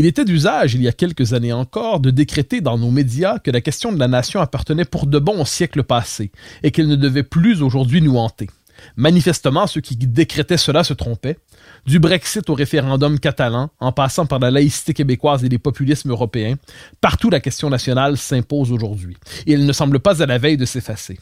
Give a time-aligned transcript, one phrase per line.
[0.00, 3.50] Il était d'usage, il y a quelques années encore, de décréter dans nos médias que
[3.50, 6.96] la question de la nation appartenait pour de bon au siècle passé et qu'elle ne
[6.96, 8.48] devait plus aujourd'hui nous hanter.
[8.96, 11.36] Manifestement, ceux qui décrétaient cela se trompaient.
[11.84, 16.54] Du Brexit au référendum catalan, en passant par la laïcité québécoise et les populismes européens,
[17.02, 20.64] partout la question nationale s'impose aujourd'hui, et elle ne semble pas à la veille de
[20.64, 21.20] s'effacer.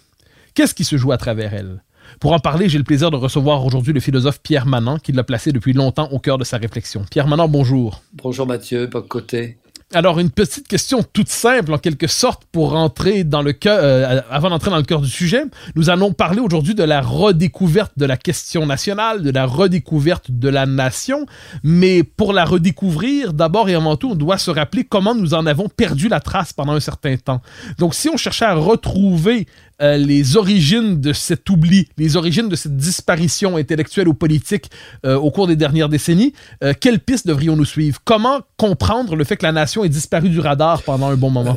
[0.55, 1.83] Qu'est-ce qui se joue à travers elle?
[2.20, 5.25] Pour en parler, j'ai le plaisir de recevoir aujourd'hui le philosophe Pierre Manant, qui l'a
[5.25, 7.05] placé depuis longtemps au cœur de sa réflexion.
[7.11, 8.03] Pierre Manant, bonjour.
[8.15, 9.59] Bonjour Mathieu, pas de côté.
[9.95, 14.20] Alors, une petite question toute simple, en quelque sorte, pour rentrer dans le cœur, euh,
[14.31, 15.45] avant d'entrer dans le cœur du sujet.
[15.77, 20.50] Nous allons parler aujourd'hui de la redécouverte de la question nationale, de la redécouverte de
[20.50, 21.25] la nation.
[21.62, 25.47] Mais pour la redécouvrir, d'abord et avant tout, on doit se rappeler comment nous en
[25.47, 27.41] avons perdu la trace pendant un certain temps.
[27.78, 29.47] Donc, si on cherchait à retrouver
[29.81, 34.71] euh, les origines de cet oubli, les origines de cette disparition intellectuelle ou politique
[35.07, 36.33] euh, au cours des dernières décennies,
[36.65, 38.01] euh, quelles pistes devrions-nous suivre?
[38.05, 41.56] Comment comprendre le fait que la nation ait disparu du radar pendant un bon moment?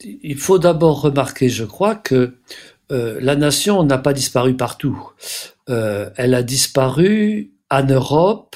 [0.00, 2.34] il faut d'abord remarquer, je crois, que
[2.88, 4.96] la nation n'a pas disparu partout.
[5.66, 8.54] elle a disparu en Europe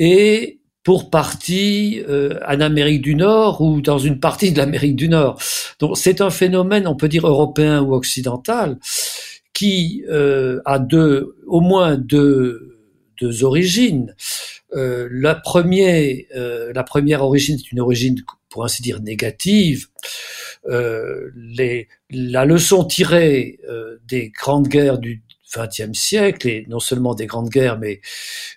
[0.00, 0.57] et
[0.88, 5.38] pour partie euh, en Amérique du Nord ou dans une partie de l'Amérique du Nord.
[5.80, 8.78] Donc c'est un phénomène, on peut dire européen ou occidental,
[9.52, 12.78] qui euh, a deux, au moins deux,
[13.20, 14.14] deux origines.
[14.76, 16.16] Euh, la, première,
[16.74, 18.16] la première origine est une origine,
[18.48, 19.88] pour ainsi dire, négative.
[20.66, 23.60] La leçon tirée
[24.08, 25.22] des grandes guerres du
[25.56, 28.00] XXe siècle, et non seulement des grandes guerres, mais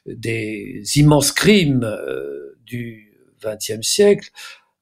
[0.05, 3.13] des immenses crimes euh, du
[3.43, 4.29] XXe siècle,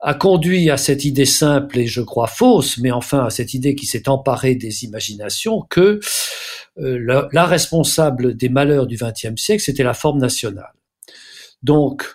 [0.01, 3.75] a conduit à cette idée simple et je crois fausse, mais enfin à cette idée
[3.75, 5.99] qui s'est emparée des imaginations, que
[6.79, 10.73] euh, la, responsable des malheurs du XXe siècle, c'était la forme nationale.
[11.63, 12.05] Donc,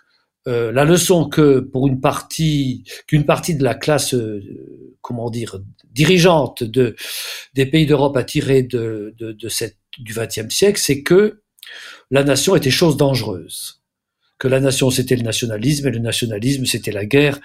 [0.47, 4.15] euh, la leçon que pour une partie, qu'une partie de la classe,
[5.03, 5.59] comment dire,
[5.93, 6.97] dirigeante de,
[7.55, 11.43] des pays d'Europe a tiré de, de, de cette du XXe siècle, c'est que
[12.11, 13.83] la nation était chose dangereuse,
[14.39, 17.41] que la nation c'était le nationalisme et le nationalisme c'était la guerre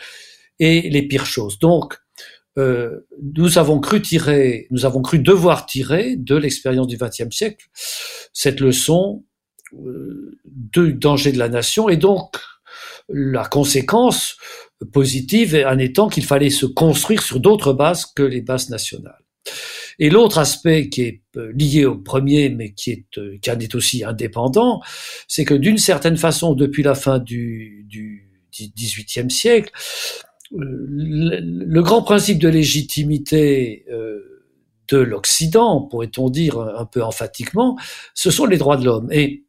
[0.60, 1.60] et les pires choses.
[1.60, 1.98] Donc
[2.58, 7.68] euh, nous avons cru tirer, nous avons cru devoir tirer de l'expérience du XXe siècle
[8.34, 9.24] cette leçon
[9.74, 12.38] euh, du danger de la nation et donc
[13.08, 14.38] la conséquence
[14.94, 19.24] positive en étant qu'il fallait se construire sur d'autres bases que les bases nationales.
[20.00, 23.60] Et l'autre aspect qui est euh, lié au premier, mais qui, est, euh, qui en
[23.60, 24.82] est aussi indépendant,
[25.28, 29.72] c'est que d'une certaine façon, depuis la fin du, du XVIIIe siècle,
[30.54, 33.86] euh, le, grand principe de légitimité
[34.88, 37.78] de l'Occident, pourrait-on dire un peu emphatiquement,
[38.16, 39.12] ce sont les droits de l'homme.
[39.12, 39.44] Et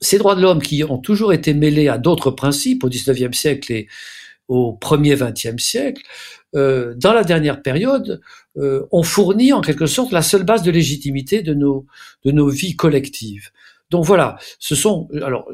[0.00, 3.72] ces droits de l'homme qui ont toujours été mêlés à d'autres principes au XIXe siècle
[3.72, 3.86] et
[4.48, 6.02] au premier XXe siècle,
[6.54, 8.20] euh, dans la dernière période,
[8.56, 11.86] euh, ont fourni en quelque sorte la seule base de légitimité de nos,
[12.24, 13.50] de nos vies collectives.
[13.90, 15.08] Donc voilà, ce sont.
[15.22, 15.48] Alors,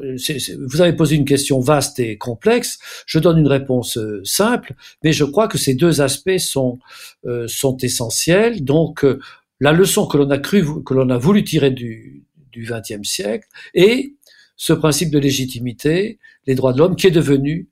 [0.67, 2.79] vous avez posé une question vaste et complexe.
[3.05, 4.73] Je donne une réponse euh, simple,
[5.03, 6.79] mais je crois que ces deux aspects sont
[7.25, 8.63] euh, sont essentiels.
[8.63, 9.19] Donc, euh,
[9.59, 13.47] la leçon que l'on a cru, que l'on a voulu tirer du du XXe siècle,
[13.75, 14.15] et
[14.55, 17.69] ce principe de légitimité, les droits de l'homme, qui est devenu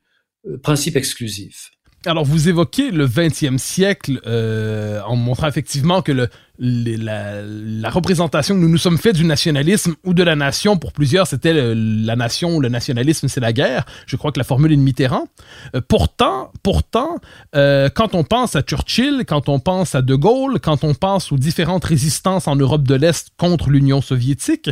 [0.63, 1.71] principe exclusif.
[2.05, 8.59] Alors, vous évoquez le 20e siècle euh, en montrant effectivement que le, la, représentation que
[8.59, 12.59] nous nous sommes fait du nationalisme ou de la nation, pour plusieurs, c'était la nation,
[12.59, 13.85] le nationalisme, c'est la guerre.
[14.05, 15.27] Je crois que la formule est de Mitterrand.
[15.75, 17.17] Euh, pourtant, pourtant,
[17.55, 21.31] euh, quand on pense à Churchill, quand on pense à De Gaulle, quand on pense
[21.31, 24.69] aux différentes résistances en Europe de l'Est contre l'Union soviétique,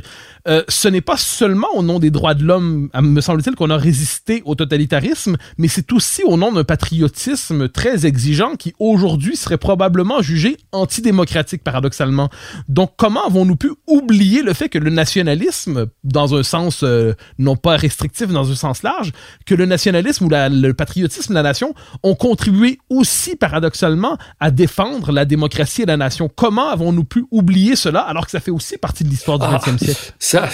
[0.47, 3.77] euh, ce n'est pas seulement au nom des droits de l'homme, me semble-t-il, qu'on a
[3.77, 9.57] résisté au totalitarisme, mais c'est aussi au nom d'un patriotisme très exigeant qui aujourd'hui serait
[9.57, 12.29] probablement jugé antidémocratique par paradoxalement.
[12.67, 17.55] Donc, comment avons-nous pu oublier le fait que le nationalisme, dans un sens euh, non
[17.55, 19.11] pas restrictif, dans un sens large,
[19.45, 21.73] que le nationalisme ou le patriotisme de la nation
[22.03, 26.29] ont contribué aussi paradoxalement à défendre la démocratie et la nation?
[26.33, 29.67] Comment avons-nous pu oublier cela alors que ça fait aussi partie de l'histoire du XXe
[29.67, 30.13] ah, siècle?
[30.19, 30.49] Ça,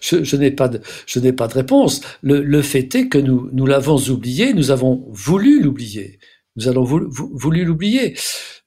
[0.00, 2.02] je, n'ai pas de, je n'ai pas de réponse.
[2.22, 6.18] Le, le fait est que nous, nous l'avons oublié, nous avons voulu l'oublier.
[6.58, 8.16] Nous avons voulu l'oublier.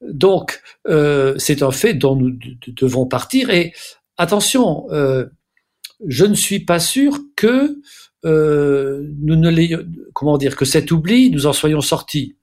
[0.02, 2.32] Donc, euh, c'est un fait dont nous
[2.68, 3.50] devons partir.
[3.50, 3.74] Et
[4.16, 5.26] attention, euh,
[6.08, 7.82] je ne suis pas sûr que
[8.24, 12.38] euh, nous ne comment dire, que cet oubli, nous en soyons sortis.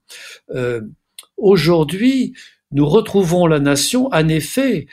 [1.38, 2.34] Aujourd'hui,
[2.70, 4.86] nous retrouvons la nation, en effet,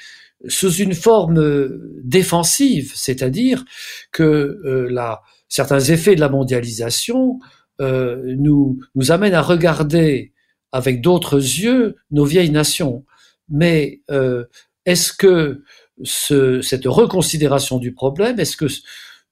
[0.47, 1.69] sous une forme
[2.01, 3.65] défensive, c'est-à-dire
[4.13, 7.39] que la, certains effets de la mondialisation
[7.79, 10.31] nous, nous amènent à regarder
[10.75, 13.05] avec d'autres yeux nos vieilles nations.
[13.47, 14.43] Mais euh,
[14.85, 15.63] est-ce que
[16.03, 18.67] ce, cette reconsidération du problème, est-ce que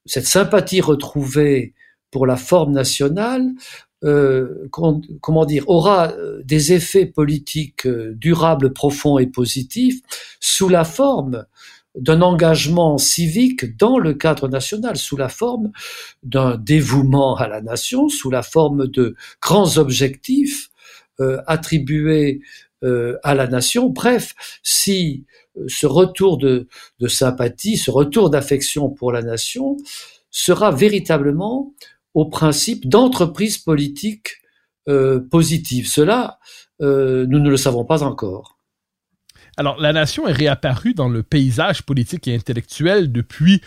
[0.06, 1.74] cette sympathie retrouvée
[2.10, 3.46] pour la forme nationale,
[4.04, 10.00] euh, comment, dire, aura euh, des effets politiques durables, profonds et positifs
[10.40, 11.44] sous la forme
[11.94, 15.72] d'un engagement civique dans le cadre national, sous la forme
[16.22, 20.70] d'un dévouement à la nation, sous la forme de grands objectifs
[21.46, 22.40] attribué
[22.84, 23.88] euh, à la nation.
[23.88, 25.24] Bref, si
[25.56, 26.68] euh, ce retour de,
[27.06, 29.78] sympathie, ce retour d'affection pour la nation
[30.30, 31.72] sera véritablement
[32.12, 34.40] au principe d'entreprise politique
[35.30, 35.88] positive.
[35.88, 36.38] Cela,
[36.78, 38.58] nous ne le savons pas encore.
[39.56, 43.62] Alors, la nation est réapparue dans le paysage politique et intellectuel depuis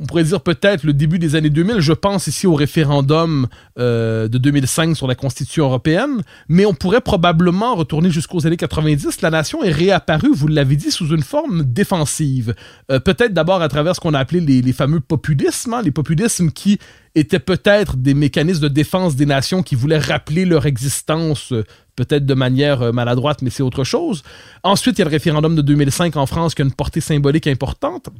[0.00, 1.80] on pourrait dire peut-être le début des années 2000.
[1.80, 3.48] Je pense ici au référendum
[3.78, 9.22] euh, de 2005 sur la Constitution européenne, mais on pourrait probablement retourner jusqu'aux années 90.
[9.22, 12.54] La nation est réapparue, vous l'avez dit, sous une forme défensive.
[12.90, 16.52] Euh, peut-être d'abord à travers ce qu'on a appelé les, fameux populismes, hein, les populismes
[16.52, 16.78] qui
[17.16, 21.64] étaient peut-être des mécanismes de défense des nations qui voulaient rappeler leur existence euh,
[21.96, 24.22] peut-être de manière maladroite, mais c'est autre chose.
[24.62, 27.48] Ensuite, il y a le référendum de 2005 en France qui a une portée symbolique
[27.48, 28.10] importante.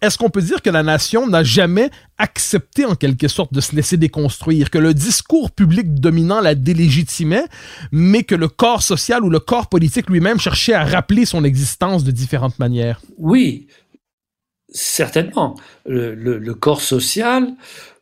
[0.00, 3.74] Est-ce qu'on peut dire que la nation n'a jamais accepté en quelque sorte de se
[3.74, 7.44] laisser déconstruire, que le discours public dominant la délégitimait,
[7.92, 12.04] mais que le corps social ou le corps politique lui-même cherchait à rappeler son existence
[12.04, 13.00] de différentes manières?
[13.18, 13.66] Oui,
[14.68, 15.54] certainement.
[15.86, 17.54] Le, corps social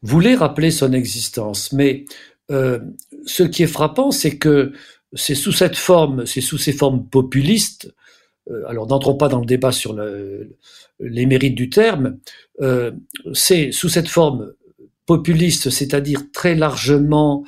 [0.02, 2.04] voulait rappeler son existence, mais
[2.50, 2.78] euh,
[3.26, 4.72] ce qui est frappant, c'est que
[5.14, 7.94] c'est sous cette forme, c'est sous ces formes populistes.
[8.50, 10.56] Euh, alors n'entrons pas dans le débat sur le,
[11.02, 12.18] les mérites du terme,
[12.60, 12.92] euh,
[13.32, 14.52] c'est sous cette forme
[15.06, 17.44] populiste, c'est-à-dire très largement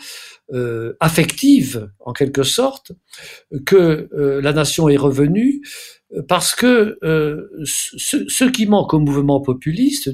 [0.53, 2.93] euh, affective en quelque sorte,
[3.65, 5.63] que euh, la nation est revenue,
[6.29, 6.99] parce que
[7.65, 10.11] ce, ce, qui manque au mouvement populiste,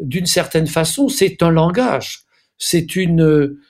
[0.00, 2.24] d'une certaine façon, c'est un langage,
[2.58, 3.60] c'est une euh,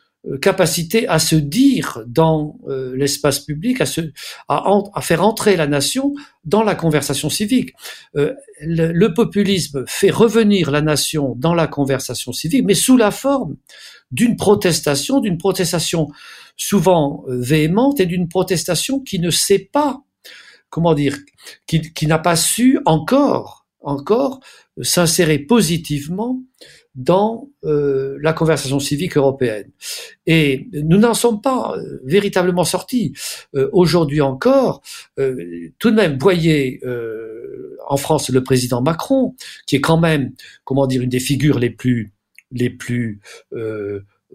[0.41, 6.75] capacité à se dire dans euh, l'espace public, à, faire entrer la nation dans la
[6.75, 7.75] conversation civique.
[8.17, 13.57] Euh, le, populisme fait revenir la nation dans la conversation civique, mais sous la forme
[14.11, 16.09] d'une protestation, d'une protestation
[16.57, 20.03] souvent véhémente et d'une protestation qui ne sait pas,
[20.71, 21.19] comment dire,
[21.67, 24.41] qui, qui n'a pas su encore, encore
[24.81, 26.41] s'insérer positivement
[26.95, 29.71] dans euh, la conversation civique européenne.
[30.27, 33.13] Et nous n'en sommes pas euh, véritablement sortis.
[33.55, 34.83] Euh, aujourd'hui encore,
[35.17, 36.81] tout de même, voyez
[37.89, 39.35] en France le président Macron,
[39.67, 40.33] qui est quand même,
[40.65, 42.13] comment dire, une des figures les plus
[42.53, 43.21] les plus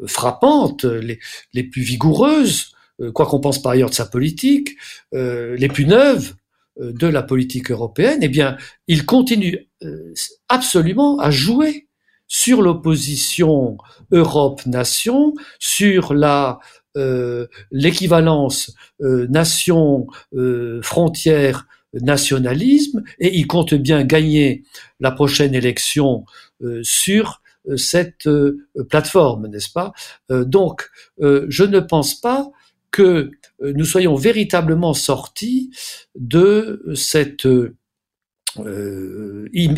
[0.05, 1.19] frappantes, les,
[1.53, 2.73] les plus vigoureuses,
[3.13, 4.75] quoi qu'on pense par ailleurs de sa politique,
[5.13, 6.35] les plus neuves
[6.77, 9.69] de la politique européenne, eh bien, il continue
[10.49, 11.88] absolument à jouer
[12.29, 13.77] sur l'opposition
[14.11, 16.59] Europe-nation, sur la
[16.97, 24.63] euh, l'équivalence euh, nation euh, frontière nationalisme et il compte bien gagner
[24.99, 26.25] la prochaine élection
[26.63, 28.27] euh, sur euh, cette
[28.89, 29.91] plateforme, n'est-ce pas?
[30.29, 32.49] Donc, je ne pense pas
[32.89, 33.31] que
[33.61, 35.69] nous soyons véritablement sortis
[36.15, 37.47] de cette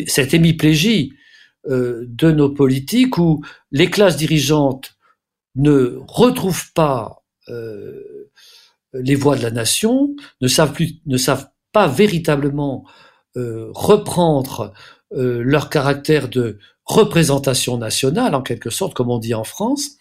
[0.06, 1.12] cette hémiplégie
[1.68, 4.96] de nos politiques où les classes dirigeantes
[5.54, 12.84] ne retrouvent pas les voix de la nation, ne savent plus, ne savent pas véritablement
[13.36, 14.72] reprendre
[15.10, 19.92] leur caractère de représentation nationale, en quelque sorte, comme on dit en France,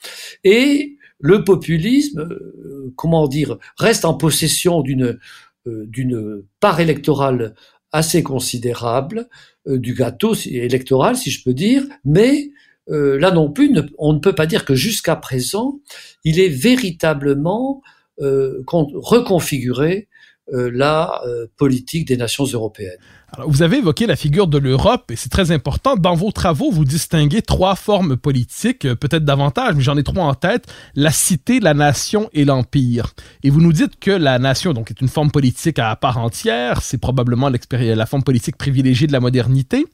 [0.43, 5.19] et le populisme, euh, comment dire, reste en possession d'une
[5.67, 7.53] euh, d'une part électorale
[7.91, 9.25] assez considérable euh,
[9.65, 12.51] du gâteau électoral, si je peux dire, mais
[12.87, 15.79] là non plus, on ne peut pas dire que jusqu'à présent,
[16.23, 17.81] il est véritablement
[18.17, 20.07] reconfiguré
[20.47, 21.21] la
[21.57, 22.97] politique des nations européennes
[23.45, 25.95] vous avez évoqué la figure de l'Europe et c'est très important.
[25.95, 30.25] Dans vos travaux, vous distinguez trois formes politiques, euh, peut-être davantage, mais j'en ai trois
[30.25, 33.13] en tête la cité, la nation et l'empire.
[33.43, 36.81] Et vous nous dites que la nation donc est une forme politique à part entière.
[36.81, 39.85] C'est probablement la forme politique privilégiée de la modernité.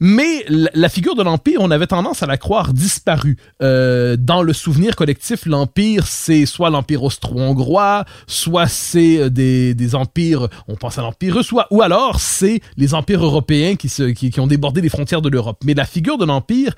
[0.00, 3.36] Mais la figure de l'Empire, on avait tendance à la croire disparue.
[3.62, 9.94] Euh, dans le souvenir collectif, l'Empire, c'est soit l'Empire austro-hongrois, soit c'est euh, des, des,
[9.94, 14.80] empires, on pense à l'Empire russe, ou alors c'est les empires européens qui, ont débordé
[14.80, 15.62] les frontières de l'Europe.
[15.64, 16.74] Mais la figure de l'Empire,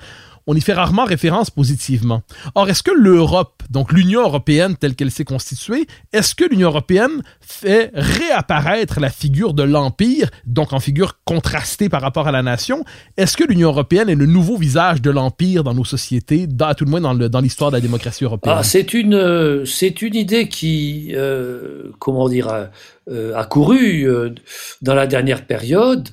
[0.47, 2.21] on y fait rarement référence positivement.
[2.55, 7.21] Or, est-ce que l'Europe, donc l'Union européenne telle qu'elle s'est constituée, est-ce que l'Union européenne
[7.41, 12.83] fait réapparaître la figure de l'Empire, donc en figure contrastée par rapport à la nation?
[13.17, 16.85] Est-ce que l'Union européenne est le nouveau visage de l'Empire dans nos sociétés, dans, tout
[16.85, 18.55] le moins dans l'histoire de la démocratie européenne?
[18.57, 22.69] Ah, c'est une, c'est une idée qui, euh, comment dire,
[23.09, 24.33] euh, a couru euh,
[24.81, 26.07] dans la dernière période,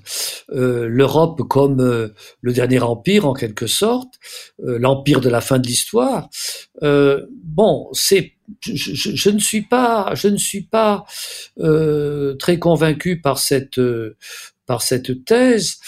[0.52, 4.14] euh, l'Europe comme le dernier empire en quelque sorte,
[4.58, 6.28] l'empire de la fin de l'histoire.
[7.42, 11.04] Bon, c'est je, ne suis pas, je ne suis pas
[12.38, 13.80] très convaincu par cette
[14.66, 15.78] par cette thèse.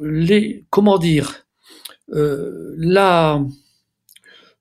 [0.00, 1.46] les comment dire
[2.10, 3.42] la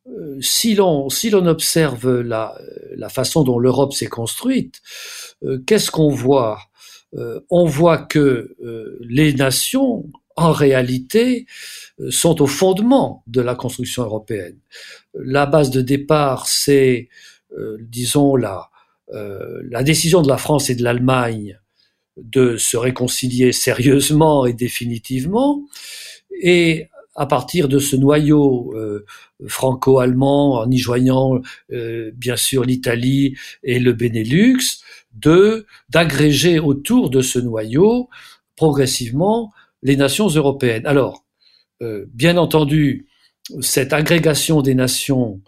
[0.09, 2.57] euh, si l'on si l'on observe la,
[2.95, 4.81] la façon dont l'Europe s'est construite,
[5.43, 6.59] euh, qu'est-ce qu'on voit?
[7.15, 8.55] Euh, On voit que
[9.01, 11.47] les nations, en réalité,
[12.09, 14.59] sont au fondement de la construction européenne.
[15.24, 17.09] La base de départ, c'est,
[17.79, 18.69] disons, la,
[19.09, 21.59] la décision de la France et de l'Allemagne
[22.17, 25.63] de se réconcilier sérieusement et définitivement,
[26.41, 29.05] et à partir de ce noyau euh,
[29.47, 34.59] franco-allemand, en y joignant euh, bien sûr l'Italie et le Benelux,
[35.13, 38.09] de d'agréger autour de ce noyau
[38.55, 40.86] progressivement les nations européennes.
[40.86, 41.25] Alors,
[41.81, 43.07] euh, bien entendu,
[43.62, 45.42] cette agrégation des nations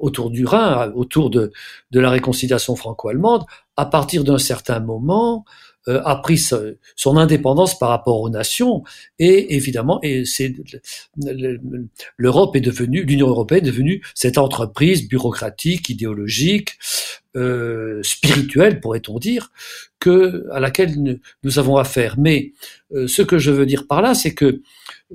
[0.00, 1.50] autour du Rhin, autour de,
[1.92, 3.46] la réconciliation franco-allemande,
[3.78, 5.46] à partir d'un certain moment,
[5.88, 8.82] euh, a pris son indépendance par rapport aux nations.
[9.20, 10.00] Et évidemment
[12.16, 16.70] l'Europe est devenue l'Union européenne est devenue cette entreprise bureaucratique idéologique
[17.36, 19.52] euh, spirituelle pourrait-on dire
[20.52, 22.16] à laquelle nous avons affaire.
[22.18, 22.52] Mais
[22.92, 24.62] euh, ce que je veux dire par là c'est que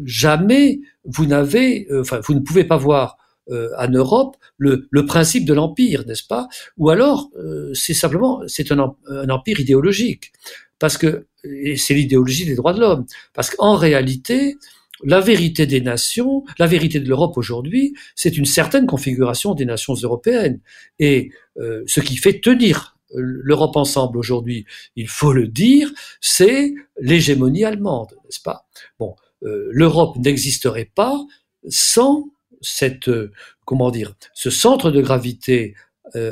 [0.04, 3.18] jamais vous n'avez enfin vous ne pouvez pas voir
[3.50, 6.48] en Europe le, le principe de l'empire, n'est-ce pas?
[6.78, 7.30] Ou alors
[7.74, 10.32] c'est simplement c'est un, un, empire idéologique.
[10.80, 14.58] Parce que c'est l'idéologie des droits de l'homme, parce qu'en réalité,
[15.04, 19.94] la vérité des nations, la vérité de l'Europe aujourd'hui, c'est une certaine configuration des nations
[19.94, 20.60] européennes.
[21.00, 27.66] Et euh, ce qui fait tenir l'Europe ensemble aujourd'hui, il faut le dire, c'est l'hégémonie
[27.66, 28.68] allemande, n'est-ce pas?
[29.00, 31.20] Bon, euh, l'Europe n'existerait pas
[31.68, 32.30] sans
[32.62, 33.32] cette, euh,
[33.66, 35.76] comment dire, ce centre de gravité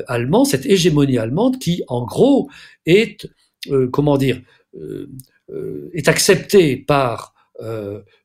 [0.08, 2.50] allemand, cette hégémonie allemande qui, en gros,
[2.86, 3.26] est
[3.68, 4.42] euh, comment dire,
[4.76, 5.10] euh,
[5.50, 7.34] euh, est accepté par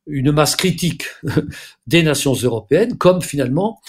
[0.06, 1.06] une masse critique
[1.88, 3.80] des nations européennes comme finalement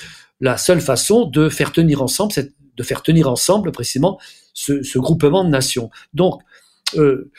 [0.42, 2.34] la seule façon de faire tenir ensemble,
[2.75, 4.20] de faire tenir ensemble précisément
[4.56, 5.92] ce, ce groupement de nations.
[6.16, 6.42] Donc,
[6.96, 7.32] euh,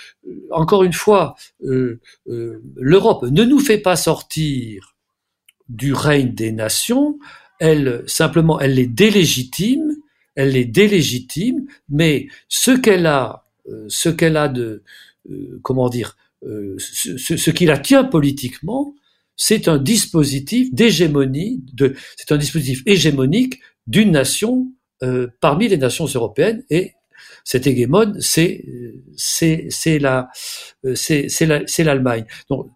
[0.50, 4.97] encore une fois, euh, euh, l'Europe ne nous fait pas sortir
[5.69, 7.19] du règne des nations,
[7.59, 9.97] elle simplement, elle les délégitime,
[10.35, 14.83] elle les délégitime, mais ce qu'elle a euh, ce qu'elle a de,
[15.31, 18.95] euh, comment dire, euh, ce, qui la tient politiquement,
[19.35, 21.65] c'est un dispositif d'hégémonie,
[22.17, 24.73] c'est un dispositif hégémonique d'une nation
[25.41, 26.93] parmi les nations européennes et
[27.47, 28.65] cette hégémone, c'est
[29.17, 30.29] c'est c'est la
[30.95, 32.26] c'est c'est l'Allemagne.
[32.50, 32.67] Donc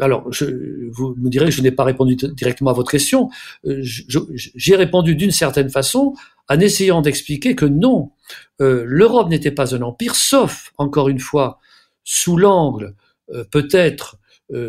[0.00, 0.44] alors, je,
[0.90, 3.30] vous me direz que je n'ai pas répondu directement à votre question.
[3.64, 6.14] J'ai répondu d'une certaine façon
[6.48, 8.10] en essayant d'expliquer que non,
[8.60, 11.58] euh, l'Europe n'était pas un empire, sauf, encore une fois,
[12.02, 12.96] sous l'angle
[13.52, 14.18] peut-être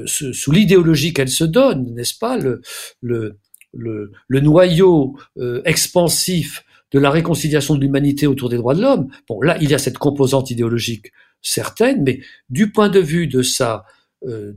[0.06, 2.62] sous l'idéologie qu'elle se donne, n'est-ce pas, le,
[3.02, 3.40] le,
[3.74, 5.18] le noyau
[5.66, 9.10] expansif de la réconciliation de l'humanité autour des droits de l'homme.
[9.28, 13.42] Bon, là, il y a cette composante idéologique certaine, mais du point de vue de
[13.42, 13.86] sa
[14.28, 14.54] euh,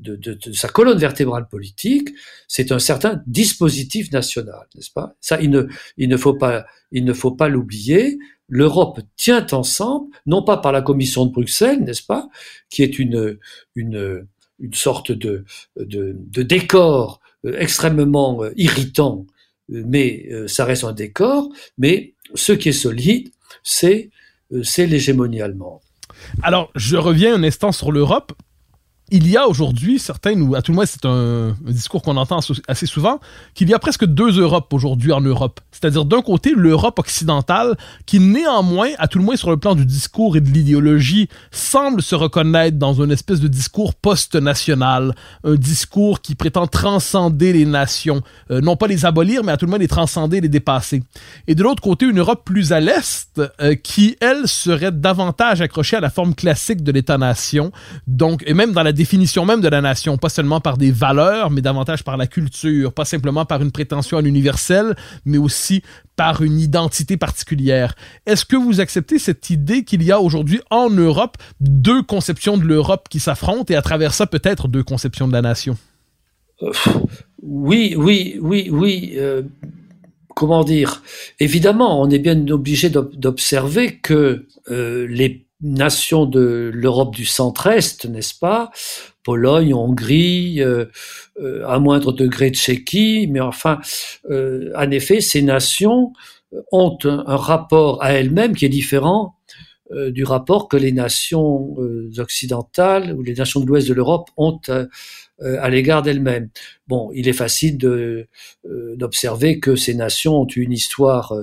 [0.73, 2.11] colonne vertébrale politique,
[2.49, 5.17] c'est un certain dispositif national, n'est-ce pas?
[5.21, 8.19] Ça, il ne, faut pas, l'oublier.
[8.49, 12.29] L'Europe tient ensemble, non pas par la Commission de Bruxelles, n'est-ce pas,
[12.69, 13.39] qui est une,
[14.73, 15.45] sorte de,
[15.77, 19.27] de, de décor euh, extrêmement euh, irritant,
[19.71, 21.49] mais ça reste un décor.
[21.79, 23.31] Mais ce qui est solide,
[23.63, 24.11] c'est
[24.63, 25.81] c'est l'hégémonie allemande.
[26.43, 28.33] Alors, je reviens un instant sur l'Europe
[29.11, 32.41] il y a aujourd'hui certains, ou à tout le moins c'est un, discours qu'on entend
[32.69, 33.21] assez souvent,
[33.55, 35.61] qu'il y a presque deux Europes aujourd'hui en Europe.
[35.73, 39.85] C'est-à-dire d'un côté l'Europe occidentale, qui néanmoins, à tout le moins sur le plan du
[39.85, 46.23] discours et de l'idéologie, semble se reconnaître dans une espèce de discours post-national, un discours
[46.23, 49.79] qui prétend transcender les nations, euh, non pas les abolir, mais à tout le moins
[49.79, 51.03] les transcender, les dépasser.
[51.47, 55.97] Et de l'autre côté, une Europe plus à l'est, euh, qui elle serait davantage accrochée
[55.97, 57.71] à la forme classique de l'État-nation,
[58.07, 61.51] donc et même dans la définition même de la nation, pas seulement par des valeurs,
[61.51, 65.83] mais davantage par la culture, pas simplement par une prétention à l'universel, mais aussi
[66.17, 67.95] par une identité particulière.
[68.25, 72.65] Est-ce que vous acceptez cette idée qu'il y a aujourd'hui en Europe deux conceptions de
[72.65, 75.77] l'Europe qui s'affrontent et à travers ça peut-être deux conceptions de la nation?
[76.63, 76.71] Euh,
[77.43, 79.15] Oui, oui, oui, oui.
[79.17, 79.43] Euh,
[80.35, 81.03] comment dire?
[81.41, 88.39] Évidemment, on est bien obligé d'observer que euh, les nations de l'Europe du centre-est, n'est-ce
[88.39, 88.71] pas?
[89.25, 90.85] Pologne, Hongrie, euh,
[91.41, 93.81] euh, à moindre degré Tchéquie, mais enfin,
[94.31, 96.13] euh, en effet, ces nations
[96.71, 99.35] ont un, rapport à elles-mêmes qui est différent
[99.93, 101.77] du rapport que les nations
[102.19, 104.59] occidentales ou les nations de l'ouest de l'Europe ont
[105.41, 106.49] à l'égard d'elles-mêmes.
[106.89, 107.77] Bon, il est facile
[108.97, 111.35] d'observer que ces nations ont une histoire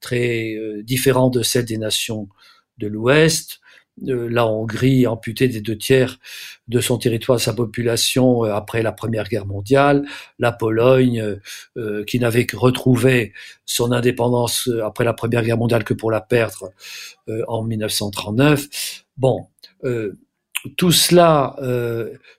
[0.00, 2.28] très différente de celle des nations
[2.78, 3.60] de l'Ouest,
[4.08, 6.18] euh, la Hongrie amputée des deux tiers
[6.66, 10.04] de son territoire, sa population euh, après la Première Guerre mondiale,
[10.40, 11.38] la Pologne
[11.76, 13.32] euh, qui n'avait retrouvé
[13.66, 16.72] son indépendance après la Première Guerre mondiale que pour la perdre
[17.46, 19.04] en 1939.
[19.16, 19.46] Bon,
[20.76, 21.56] tout cela,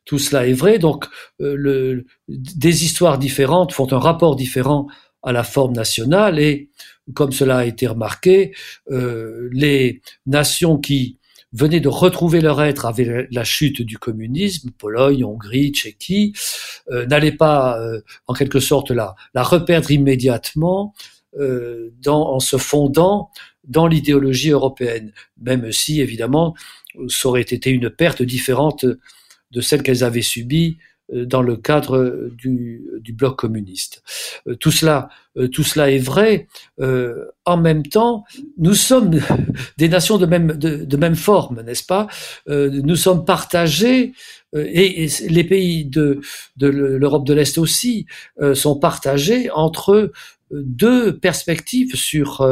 [0.06, 0.78] tout cela est vrai.
[0.78, 1.06] Donc,
[1.40, 4.88] le, des histoires différentes font un rapport différent
[5.26, 6.70] à la forme nationale et,
[7.14, 8.54] comme cela a été remarqué,
[8.88, 11.18] les nations qui
[11.56, 16.34] venaient de retrouver leur être avec la chute du communisme, Pologne, Hongrie, Tchéquie,
[16.92, 20.94] euh, n'allaient pas, euh, en quelque sorte, la, reperdre immédiatement
[21.40, 23.30] euh, en se fondant
[23.64, 26.56] dans l'idéologie européenne, même si, évidemment,
[27.08, 28.86] ça aurait été une perte différente
[29.52, 34.04] de celle qu'elles avaient subie euh, dans le cadre du, du bloc communiste.
[34.48, 36.48] Euh, tout cela, euh, tout cela est vrai.
[37.46, 38.24] en même temps,
[38.58, 39.20] nous sommes
[39.78, 42.08] des nations de même, de, de même forme, n'est-ce pas?
[42.48, 44.14] Nous sommes partagés
[44.56, 46.22] et, les pays de,
[46.58, 48.06] de l'Europe de l'Est aussi
[48.54, 50.12] sont partagés entre
[50.52, 52.48] deux perspectives sur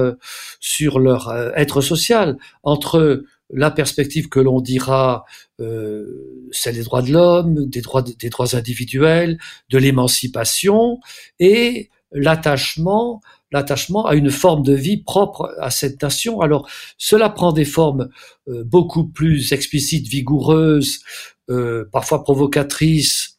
[0.59, 5.25] sur leur être social entre la perspective que l'on dira
[5.59, 9.37] euh, celle des droits de l'homme, des droits, des droits individuels,
[9.69, 10.99] de l'émancipation
[11.39, 13.21] et l'attachement
[13.53, 16.41] l'attachement à une forme de vie propre à cette nation.
[16.41, 18.09] Alors cela prend des formes
[18.49, 20.99] euh, beaucoup plus explicites, vigoureuses,
[21.49, 23.32] euh, parfois provocatrices,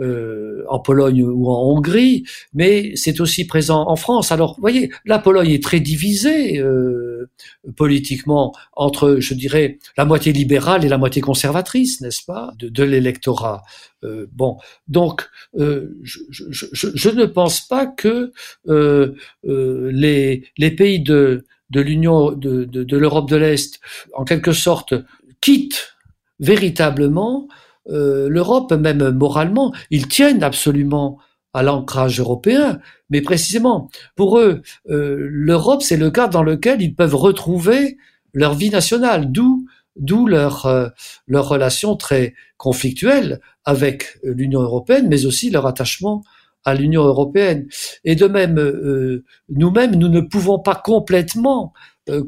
[0.00, 4.32] euh, en Pologne ou en Hongrie, mais c'est aussi présent en France.
[4.32, 7.28] Alors, vous voyez, la Pologne est très divisée euh,
[7.76, 12.84] politiquement entre, je dirais, la moitié libérale et la moitié conservatrice, n'est-ce pas, de, de
[12.84, 13.62] l'électorat.
[14.04, 18.32] Euh, bon, donc, euh, je, je, je, je, ne pense pas que
[18.68, 23.80] euh, les, les pays de, de l'Union, de, de, de l'Europe de l'Est,
[24.14, 24.94] en quelque sorte,
[25.40, 25.94] quittent
[26.40, 27.48] véritablement
[27.88, 31.18] euh, l'Europe, même moralement, ils tiennent absolument
[31.54, 32.78] à l'ancrage européen,
[33.10, 37.96] mais précisément, pour eux, euh, l'Europe, c'est le cadre dans lequel ils peuvent retrouver
[38.34, 40.88] leur vie nationale, d'où d'où leur euh,
[41.26, 46.22] leur relation très conflictuelle avec l'Union européenne, mais aussi leur attachement
[46.64, 47.66] à l'Union européenne.
[48.04, 51.72] Et de même, nous-mêmes, nous ne pouvons pas complètement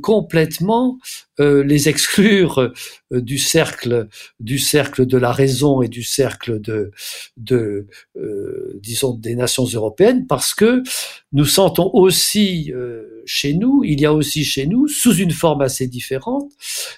[0.01, 0.99] complètement
[1.41, 2.59] euh, les exclure
[3.13, 6.91] euh, du cercle du cercle de la raison et du cercle de
[8.83, 10.83] disons des nations européennes parce que
[11.33, 12.73] nous sentons aussi
[13.25, 16.51] chez nous il y a aussi chez nous sous une forme assez différente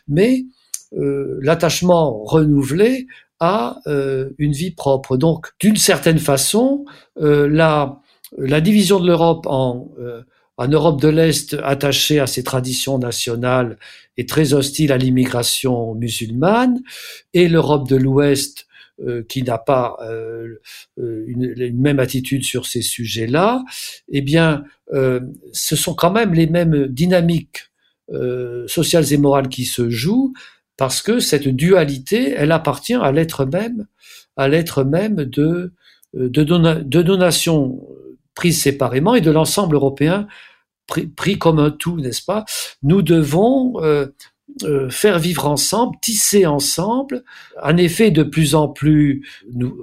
[0.08, 0.44] mais
[0.92, 3.06] l'attachement renouvelé
[3.40, 3.80] à
[4.38, 5.16] une vie propre.
[5.16, 6.84] Donc, d'une certaine façon,
[7.16, 8.00] la
[8.60, 9.88] division de l'Europe en
[10.62, 13.78] en Europe de l'Est attachée à ses traditions nationales
[14.16, 16.80] et très hostile à l'immigration musulmane,
[17.34, 18.68] et l'Europe de l'Ouest
[19.00, 20.60] euh, qui n'a pas euh,
[21.00, 23.64] euh, une, même attitude sur ces sujets-là,
[24.08, 24.64] eh bien,
[25.52, 27.70] ce sont quand même les mêmes dynamiques
[28.66, 30.34] sociales et morales qui se jouent,
[30.76, 33.86] parce que cette dualité, elle appartient à l'être même,
[34.36, 35.72] à l'être même de
[36.12, 37.80] de, de nos nations
[38.34, 40.28] prises séparément et de l'ensemble européen
[41.16, 42.44] pris, comme un tout, n'est-ce pas?
[42.82, 44.06] Nous devons euh,
[44.64, 47.24] euh, faire vivre ensemble, tisser ensemble.
[47.62, 49.26] En effet, de plus en plus,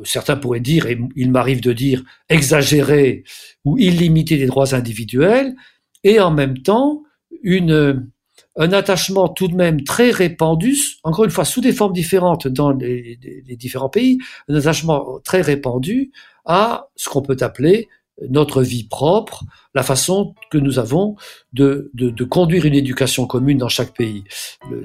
[0.03, 3.23] certains pourraient dire, et il m'arrive de dire, exagérer
[3.65, 5.55] ou illimiter les droits individuels,
[6.03, 7.03] et en même temps,
[7.41, 8.09] une,
[8.57, 12.71] un attachement tout de même très répandu, encore une fois sous des formes différentes dans
[12.71, 13.17] les
[13.57, 14.19] différents pays,
[14.49, 16.11] un attachement très répandu
[16.45, 17.89] à ce qu'on peut appeler
[18.27, 21.15] notre vie propre, la façon que nous avons
[21.53, 24.23] de, de, conduire une éducation commune dans chaque pays.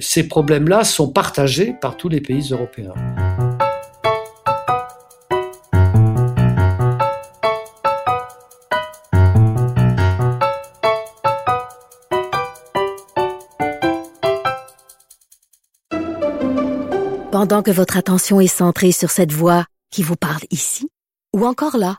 [0.01, 2.95] Ces problèmes-là sont partagés par tous les pays européens.
[17.33, 20.89] Pendant que votre attention est centrée sur cette voix qui vous parle ici,
[21.35, 21.99] ou encore là,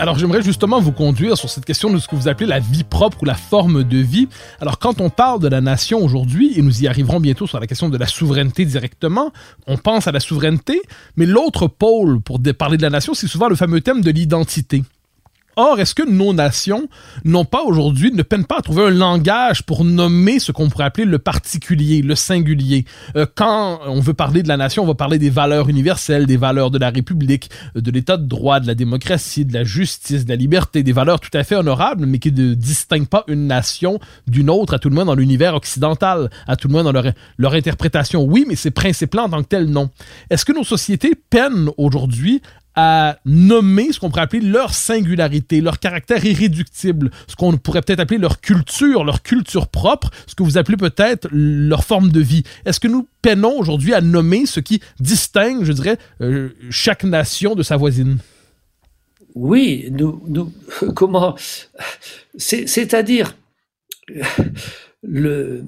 [0.00, 2.84] Alors j'aimerais justement vous conduire sur cette question de ce que vous appelez la vie
[2.84, 4.28] propre ou la forme de vie.
[4.60, 7.66] Alors quand on parle de la nation aujourd'hui, et nous y arriverons bientôt sur la
[7.66, 9.32] question de la souveraineté directement,
[9.66, 10.80] on pense à la souveraineté,
[11.16, 14.84] mais l'autre pôle pour parler de la nation, c'est souvent le fameux thème de l'identité.
[15.60, 16.88] Or, est-ce que nos nations
[17.24, 20.84] n'ont pas aujourd'hui, ne peinent pas à trouver un langage pour nommer ce qu'on pourrait
[20.84, 22.84] appeler le particulier, le singulier?
[23.16, 26.36] Euh, quand on veut parler de la nation, on va parler des valeurs universelles, des
[26.36, 30.24] valeurs de la République, euh, de l'état de droit, de la démocratie, de la justice,
[30.24, 33.48] de la liberté, des valeurs tout à fait honorables, mais qui ne distinguent pas une
[33.48, 36.92] nation d'une autre, à tout le moins dans l'univers occidental, à tout le moins dans
[36.92, 38.22] leur, leur interprétation.
[38.22, 39.90] Oui, mais ces principes-là en tant que tels, non.
[40.30, 42.42] Est-ce que nos sociétés peinent aujourd'hui
[42.80, 47.98] à nommer ce qu'on pourrait appeler leur singularité, leur caractère irréductible, ce qu'on pourrait peut-être
[47.98, 52.44] appeler leur culture, leur culture propre, ce que vous appelez peut-être leur forme de vie.
[52.64, 57.56] Est-ce que nous peinons aujourd'hui à nommer ce qui distingue, je dirais, euh, chaque nation
[57.56, 58.18] de sa voisine?
[59.34, 60.52] Oui, nous,
[60.94, 61.34] comment,
[62.36, 63.34] c'est-à-dire
[65.02, 65.64] le,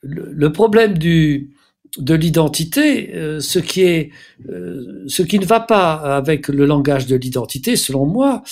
[0.00, 1.50] le problème du,
[1.96, 4.10] de l'identité, euh, ce qui est,
[4.48, 8.42] euh, ce qui ne va pas avec le langage de l'identité, selon moi,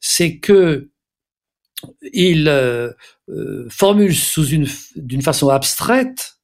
[0.00, 0.90] c'est que
[2.12, 2.92] il euh,
[3.68, 6.38] formule sous une, d'une façon abstraite,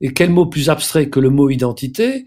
[0.00, 2.24] et quel mot plus abstrait que le mot identité,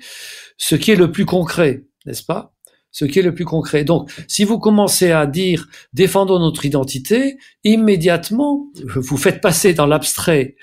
[0.58, 2.53] ce qui est le plus concret, n'est-ce pas?
[2.94, 3.84] Ce qui est le plus concret.
[3.84, 10.56] Donc, si vous commencez à dire défendons notre identité, immédiatement, vous faites passer dans l'abstrait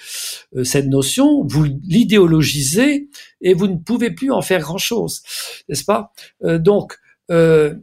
[0.56, 3.10] euh, cette notion, vous l'idéologisez
[3.42, 5.22] et vous ne pouvez plus en faire grand-chose,
[5.68, 6.12] n'est-ce pas?
[6.44, 6.96] Euh, Donc,
[7.30, 7.74] euh,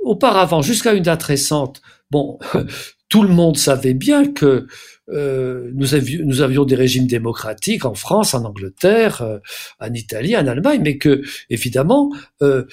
[0.00, 2.38] auparavant, jusqu'à une date récente, bon,
[3.14, 4.66] tout le monde savait bien que
[5.08, 9.38] euh, nous, avions, des régimes démocratiques en France, en Angleterre, euh,
[9.78, 12.10] en Italie, en Allemagne, mais que évidemment
[12.42, 12.64] euh,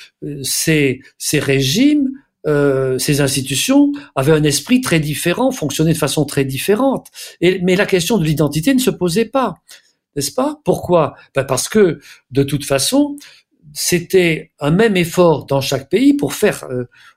[0.41, 2.09] ces, régimes,
[2.43, 7.09] ces institutions avaient un esprit très différent, fonctionnaient de façon très différente.
[7.39, 9.57] Mais la question de l'identité ne se posait pas,
[10.15, 10.59] n'est-ce pas?
[10.65, 11.13] Pourquoi?
[11.35, 11.99] Ben Parce que
[12.31, 13.15] de toute façon,
[13.73, 16.67] c'était un même effort dans chaque pays pour faire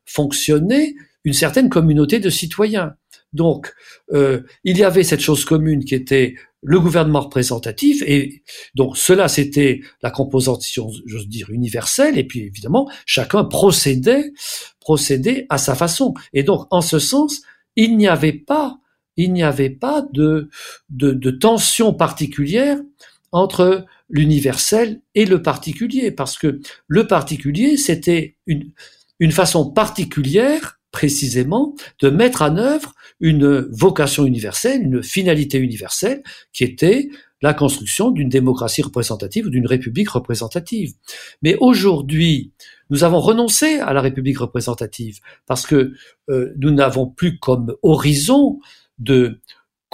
[0.05, 2.97] fonctionner une certaine communauté de citoyens.
[3.35, 3.73] Donc,
[4.12, 8.42] euh, il y avait cette chose commune qui était le gouvernement représentatif, et
[8.75, 10.64] donc cela c'était la composante,
[11.05, 14.33] j'ose dire, universelle, et puis évidemment, chacun procédait,
[14.81, 16.14] procédait à sa façon.
[16.33, 17.42] Et donc, en ce sens,
[17.77, 18.79] il n'y avait pas,
[19.16, 20.49] il n'y avait pas de,
[20.88, 22.79] de, de tension particulière
[23.31, 28.73] entre l'universel et le particulier, parce que le particulier, c'était une,
[29.18, 36.63] une façon particulière précisément de mettre en œuvre une vocation universelle, une finalité universelle, qui
[36.63, 37.09] était
[37.43, 40.93] la construction d'une démocratie représentative ou d'une république représentative.
[41.43, 42.53] Mais aujourd'hui,
[42.91, 45.95] nous avons renoncé à la république représentative parce que
[46.31, 48.61] euh, nous n'avons plus comme horizon
[48.99, 49.41] de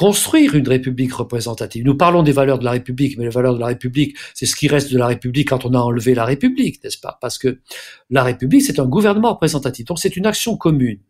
[0.00, 1.84] construire une république représentative.
[1.84, 4.56] Nous parlons des valeurs de la République, mais les valeurs de la République, c'est ce
[4.56, 7.18] qui reste de la République quand on a enlevé la République, n'est-ce pas?
[7.20, 7.60] Parce que
[8.08, 9.84] la République, c'est un gouvernement représentatif.
[9.84, 11.00] Donc c'est une action commune.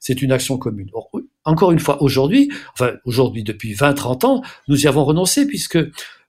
[0.00, 0.90] C'est une action commune.
[1.44, 5.78] Encore une fois, aujourd'hui, enfin aujourd'hui depuis 20-30 ans, nous y avons renoncé puisque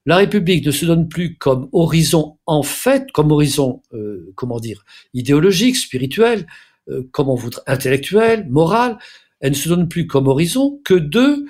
[0.06, 4.86] la République ne se donne plus comme horizon en fait, comme horizon, euh, comment dire,
[5.16, 6.46] idéologique, spirituel,
[6.90, 9.00] euh, comment voudrait, intellectuel, moral.
[9.40, 11.48] Elle ne se donne plus comme horizon que de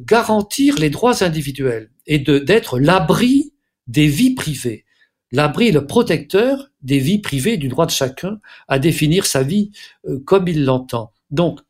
[0.00, 3.52] garantir les droits individuels et d'être l'abri
[3.86, 4.84] des vies privées.
[5.32, 9.72] L'abri le protecteur des vies privées du droit de chacun à définir sa vie
[10.06, 11.12] euh, comme il l'entend.
[11.30, 11.60] Donc,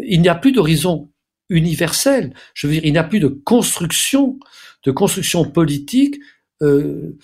[0.00, 1.10] il n'y a plus d'horizon
[1.48, 2.34] universel.
[2.52, 4.38] Je veux dire, il n'y a plus de construction,
[4.84, 6.16] de construction politique.
[6.60, 7.16] Euh,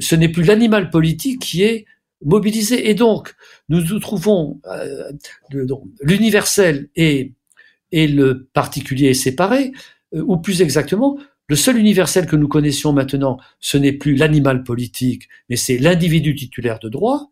[0.00, 1.84] ce n'est plus l'animal politique qui est
[2.24, 2.88] mobilisé.
[2.88, 3.34] Et donc,
[3.68, 4.60] nous nous trouvons
[6.00, 7.34] l'universel et
[7.92, 9.72] et le particulier est séparé,
[10.14, 11.18] euh, ou plus exactement,
[11.48, 16.34] le seul universel que nous connaissions maintenant, ce n'est plus l'animal politique, mais c'est l'individu
[16.34, 17.30] titulaire de droit,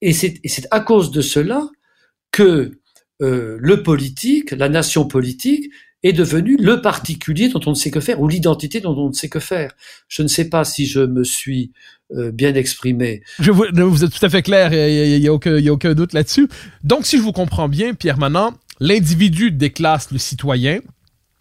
[0.00, 1.66] et c'est à cause de cela
[2.30, 2.78] que
[3.22, 5.70] euh, le politique, la nation politique,
[6.02, 9.14] est devenu le particulier dont on ne sait que faire, ou l'identité dont on ne
[9.14, 9.72] sait que faire.
[10.08, 11.72] Je ne sais pas si je me suis
[12.12, 13.22] euh, bien exprimé.
[13.38, 16.48] Je vous, êtes tout à fait clair, il n'y a, a, aucun doute là-dessus.
[16.82, 18.52] Donc, si je vous comprends bien, Pierre Manant,
[18.86, 20.80] L'individu déclasse le citoyen.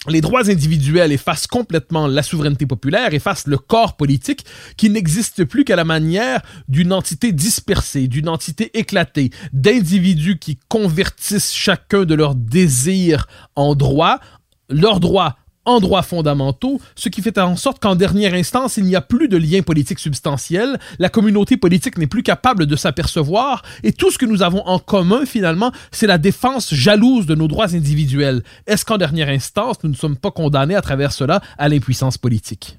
[0.08, 4.45] Les droits individuels effacent complètement la souveraineté populaire, effacent le corps politique
[4.77, 11.51] qui n'existe plus qu'à la manière d'une entité dispersée, d'une entité éclatée, d'individus qui convertissent
[11.51, 13.27] chacun de leurs désirs
[13.58, 14.21] en droits,
[14.69, 18.95] leurs droits en droits fondamentaux, ce qui fait en sorte qu'en dernière instance, il n'y
[18.95, 23.93] a plus de lien politique substantiel, la communauté politique n'est plus capable de s'apercevoir, et
[23.93, 27.73] tout ce que nous avons en commun, finalement, c'est la défense jalouse de nos droits
[27.73, 28.43] individuels.
[28.67, 32.78] Est-ce qu'en dernière instance, nous ne sommes pas condamnés à travers cela à l'impuissance politique?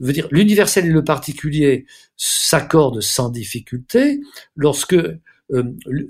[0.00, 1.86] veut dire l'universel et le particulier
[2.16, 4.20] s'accordent sans difficulté
[4.56, 5.62] lorsque euh,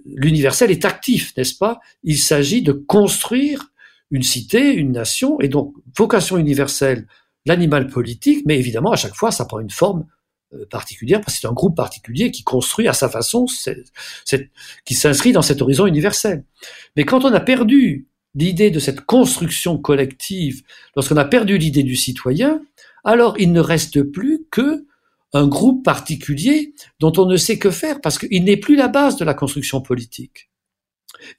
[0.07, 1.81] l'universel est actif, n'est-ce pas?
[2.03, 3.71] Il s'agit de construire
[4.11, 7.07] une cité, une nation, et donc vocation universelle,
[7.47, 10.07] l'animal politique, mais évidemment, à chaque fois, ça prend une forme
[10.55, 13.47] euh, particulière, parce que c'est un groupe particulier qui construit à sa façon,
[14.85, 16.45] qui s'inscrit dans cet horizon universel.
[16.97, 20.63] Mais quand on a perdu l'idée de cette construction collective,
[20.97, 22.63] lorsqu'on a perdu l'idée du citoyen,
[23.05, 24.87] alors il ne reste plus que
[25.35, 29.17] un groupe particulier dont on ne sait que faire, parce qu'il n'est plus la base
[29.17, 30.51] de la construction politique.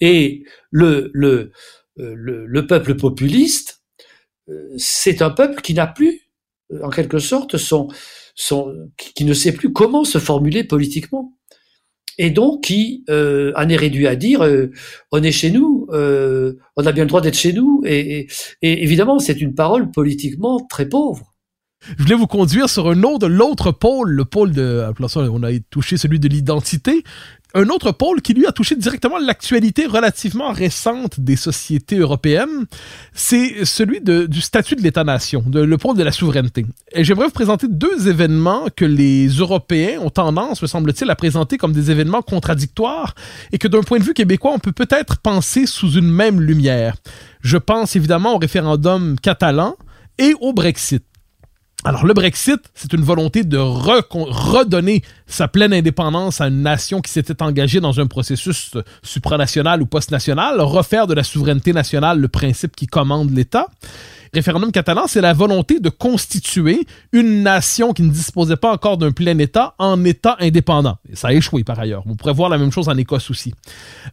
[0.02, 1.52] Et le, le,
[2.00, 3.82] euh, le, peuple populiste,
[4.50, 6.22] euh, c'est un peuple qui n'a plus,
[6.72, 7.90] euh, en quelque sorte, son,
[8.98, 11.34] qui ne sait plus comment se formuler politiquement.
[12.18, 14.46] Et donc qui en est réduit à dire
[15.14, 18.28] on est chez nous, on a bien le droit d'être chez nous, et,
[18.62, 21.34] et évidemment c'est une parole politiquement très pauvre.
[21.98, 24.86] Je voulais vous conduire sur un autre, l'autre pôle, le pôle de,
[25.16, 27.04] on a touché celui de l'identité
[27.56, 32.66] un autre pôle qui lui a touché directement l'actualité relativement récente des sociétés européennes,
[33.14, 36.66] c'est celui du statut de l'État-nation, le pôle de la souveraineté.
[36.92, 41.58] Et j'aimerais vous présenter deux événements que les Européens ont tendance, me semble-t-il, à présenter
[41.58, 43.16] comme des événements contradictoires
[43.52, 46.96] et que d'un point de vue québécois, on peut peut-être penser sous une même lumière.
[47.42, 49.76] Je pense évidemment au référendum catalan
[50.20, 51.04] et au Brexit.
[51.86, 57.12] Alors le Brexit, c'est une volonté de redonner sa pleine indépendance à une nation qui
[57.12, 58.72] s'était engagée dans un processus
[59.04, 63.68] supranational ou post-national, refaire de la souveraineté nationale le principe qui commande l'État
[64.34, 69.12] référendum catalan, c'est la volonté de constituer une nation qui ne disposait pas encore d'un
[69.12, 70.98] plein État en État indépendant.
[71.12, 72.04] Et ça a échoué par ailleurs.
[72.06, 73.54] On pourrait voir la même chose en Écosse aussi.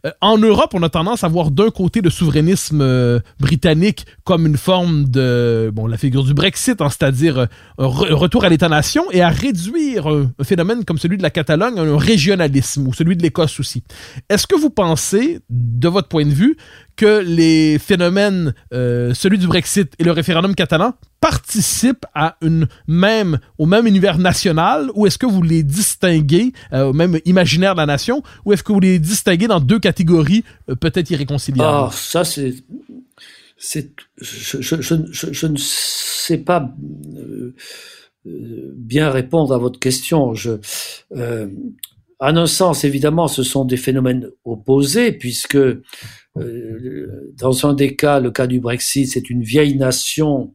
[0.05, 4.45] Euh, en Europe, on a tendance à voir d'un côté le souverainisme euh, britannique comme
[4.45, 7.45] une forme de, bon, la figure du Brexit, hein, c'est-à-dire euh,
[7.77, 11.97] un, retour à l'État-nation et à réduire un, phénomène comme celui de la Catalogne un
[11.97, 13.83] régionalisme ou celui de l'Écosse aussi.
[14.27, 16.57] Est-ce que vous pensez, de votre point de vue,
[16.97, 23.39] que les phénomènes, euh, celui du Brexit et le référendum catalan, participent à une même,
[23.57, 27.79] au même univers national ou est-ce que vous les distinguez euh, au même imaginaire de
[27.79, 31.87] la nation ou est-ce que vous les distinguez dans deux catégories euh, peut-être irréconciliables?
[31.87, 32.55] Ah, ça c'est.
[33.57, 36.73] c'est je, ne sais pas
[38.75, 40.33] bien répondre à votre question.
[40.33, 40.59] Je,
[42.19, 48.19] en un sens, évidemment, ce sont des phénomènes opposés, puisque euh, dans un des cas,
[48.19, 50.53] le cas du Brexit, c'est une vieille nation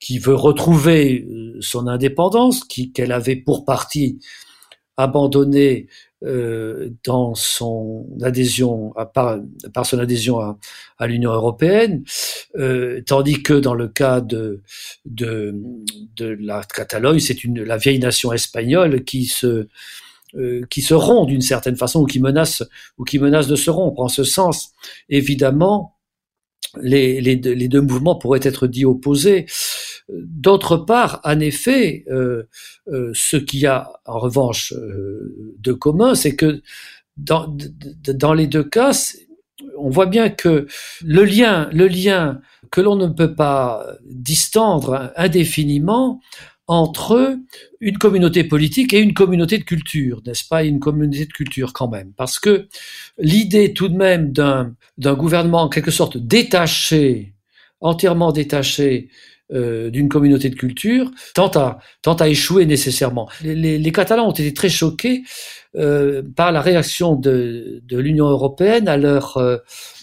[0.00, 1.26] qui veut retrouver
[1.60, 4.18] son indépendance, qu'elle avait pour partie
[4.96, 5.86] abandonnée
[6.24, 9.38] euh, dans son adhésion à, par,
[9.72, 10.58] par son adhésion à,
[10.98, 12.04] à l'Union européenne,
[12.56, 14.62] euh, tandis que dans le cas de
[15.04, 15.54] de,
[16.16, 19.66] de la Catalogne, c'est une la vieille nation espagnole qui se
[20.36, 22.62] euh, qui se rompt d'une certaine façon ou qui menace
[22.98, 24.00] ou qui menace de se rompre.
[24.00, 24.72] En ce sens,
[25.08, 25.96] évidemment,
[26.80, 29.46] les, les, les deux mouvements pourraient être dits opposés.
[30.08, 32.44] D'autre part, en effet, euh,
[32.88, 36.62] euh, ce qu'il y a en revanche euh, de commun, c'est que
[37.16, 38.92] dans, les deux cas,
[39.78, 40.66] on voit bien que
[41.04, 46.20] le lien, que l'on ne peut pas distendre indéfiniment
[46.66, 47.38] entre
[47.80, 50.64] une communauté politique et une communauté de culture, n'est-ce pas?
[50.64, 52.12] Une communauté de culture quand même.
[52.16, 52.68] Parce que
[53.18, 57.34] l'idée tout de même d'un gouvernement en quelque sorte détaché,
[57.80, 59.10] entièrement détaché
[59.52, 63.28] euh, d'une communauté de culture tente à, tente à échouer nécessairement.
[63.42, 65.22] Les, les, Catalans ont été très choqués
[65.74, 69.56] euh, par la réaction de, de l'Union européenne à leur, euh,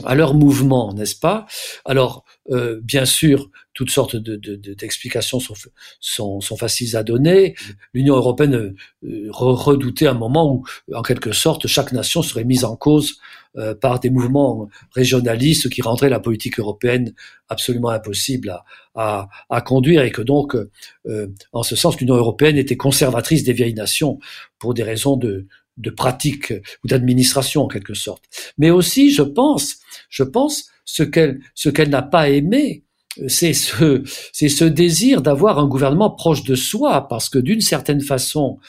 [0.04, 1.46] à leur mouvement, n'est-ce pas?
[1.86, 5.70] Alors, euh, bien sûr, toutes sortes d'explications de, de, sont,
[6.02, 7.56] sont, sont, faciles à donner.
[7.94, 12.76] L'Union européenne euh, redoutait un moment où, en quelque sorte, chaque nation serait mise en
[12.76, 13.20] cause
[13.56, 17.14] euh, par des mouvements régionalistes qui rendraient la politique européenne
[17.48, 18.66] absolument impossible à,
[18.96, 20.58] à, à conduire et que donc,
[21.06, 24.20] euh, en ce sens, l'Union européenne était conservatrice des vieilles nations
[24.58, 28.26] pour des raisons de, de pratique ou d'administration en quelque sorte.
[28.58, 29.78] Mais aussi, je pense,
[30.10, 32.84] je pense, ce qu'elle ce qu'elle n'a pas aimé,
[33.28, 38.02] c'est ce c'est ce désir d'avoir un gouvernement proche de soi, parce que d'une certaine
[38.02, 38.60] façon,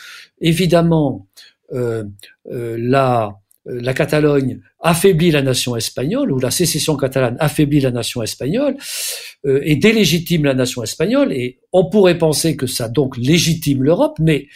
[0.40, 1.26] évidemment,
[1.72, 2.04] euh,
[2.50, 8.22] euh, la la Catalogne affaiblit la nation espagnole, ou la sécession catalane affaiblit la nation
[8.22, 8.76] espagnole,
[9.44, 14.18] euh, et délégitime la nation espagnole, et on pourrait penser que ça donc légitime l'Europe,
[14.18, 14.48] mais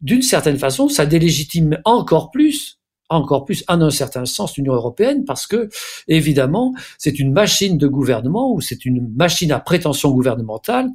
[0.00, 2.78] d'une certaine façon, ça délégitime encore plus
[3.08, 5.68] encore plus, en un certain sens, l'Union européenne, parce que,
[6.08, 10.88] évidemment, c'est une machine de gouvernement ou c'est une machine à prétention gouvernementale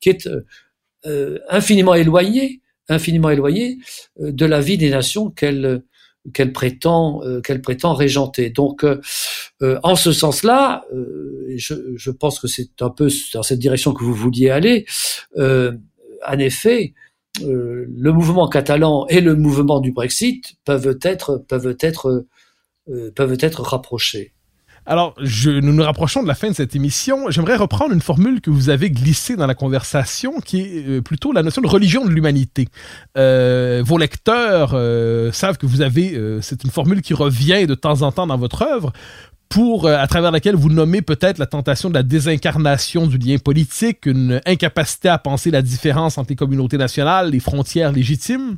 [0.00, 0.44] qui est euh,
[1.06, 3.78] euh infiniment éloignée, infiniment éloignée
[4.20, 5.82] euh, de la vie des nations qu'elle
[6.52, 7.20] prétend
[7.94, 8.50] régenter.
[8.50, 8.86] Donc,
[9.60, 10.84] en ce sens-là,
[11.56, 14.86] je, je, pense que c'est un peu dans cette direction que vous vouliez aller.
[15.36, 16.94] en effet,
[17.42, 22.26] euh, le mouvement catalan et le mouvement du Brexit peuvent être peuvent être
[22.88, 24.32] euh, peuvent être rapprochés.
[24.86, 25.14] Alors,
[25.46, 27.30] nous nous rapprochons de la fin de cette émission.
[27.30, 31.32] J'aimerais reprendre une formule que vous avez glissée dans la conversation, qui est euh, plutôt
[31.32, 32.68] la notion de religion de l'humanité.
[33.16, 34.70] vos lecteurs
[35.32, 38.62] savent que vous avez, c'est une formule qui revient de temps en temps dans votre
[38.62, 38.92] œuvre
[39.56, 44.06] euh, à travers laquelle vous nommez peut-être la tentation de la désincarnation du lien politique,
[44.06, 48.56] une incapacité à penser la différence entre les communautés nationales, les frontières légitimes.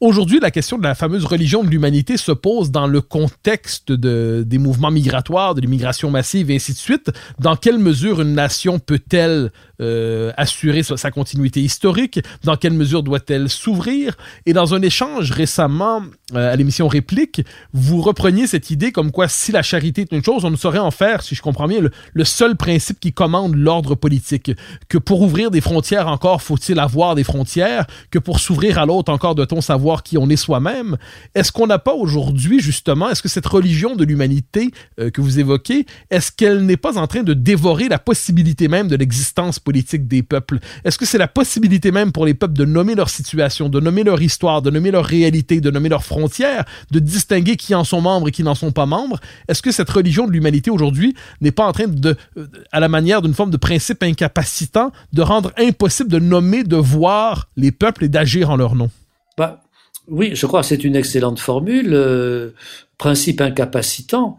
[0.00, 4.44] Aujourd'hui, la question de la fameuse religion de l'humanité se pose dans le contexte de,
[4.46, 7.10] des mouvements migratoires, de l'immigration massive et ainsi de suite.
[7.38, 12.20] Dans quelle mesure une nation peut-elle euh, assurer sa, continuité historique?
[12.44, 14.16] Dans quelle mesure doit-elle s'ouvrir?
[14.46, 16.02] Et dans un échange récemment
[16.34, 20.24] euh, à l'émission Réplique, vous repreniez cette idée comme quoi si la charité est une
[20.24, 23.54] chose, on ne saurait en faire, si je comprends bien, le, seul principe qui commande
[23.54, 24.50] l'ordre politique.
[24.88, 27.86] Que pour ouvrir des frontières encore, faut-il avoir des frontières?
[28.10, 30.96] Que pour s'ouvrir à l'autre encore, doit-on savoir qui on est soi-même?
[31.34, 35.38] Est-ce qu'on n'a pas aujourd'hui, justement, est-ce que cette religion de l'humanité euh, que vous
[35.38, 40.06] évoquez, est-ce qu'elle n'est pas en train de dévorer la possibilité même de l'existence politique
[40.06, 40.58] des peuples?
[40.84, 44.04] Est-ce que c'est la possibilité même pour les peuples de nommer leur situation, de nommer
[44.10, 48.00] leur histoire, de nommer leur réalité, de nommer leurs frontières, de distinguer qui en sont
[48.00, 49.18] membres et qui n'en sont pas membres?
[49.48, 52.88] Est-ce que cette religion de l'humanité aujourd'hui n'est pas en train de, euh, à la
[52.88, 58.04] manière d'une forme de principe incapacitant, de rendre impossible de nommer, de voir les peuples
[58.04, 58.90] et d'agir en leur nom?
[59.36, 59.60] Bah,
[60.08, 61.90] oui, je crois que c'est une excellente formule.
[61.92, 62.50] Euh,
[62.98, 64.38] principe incapacitant,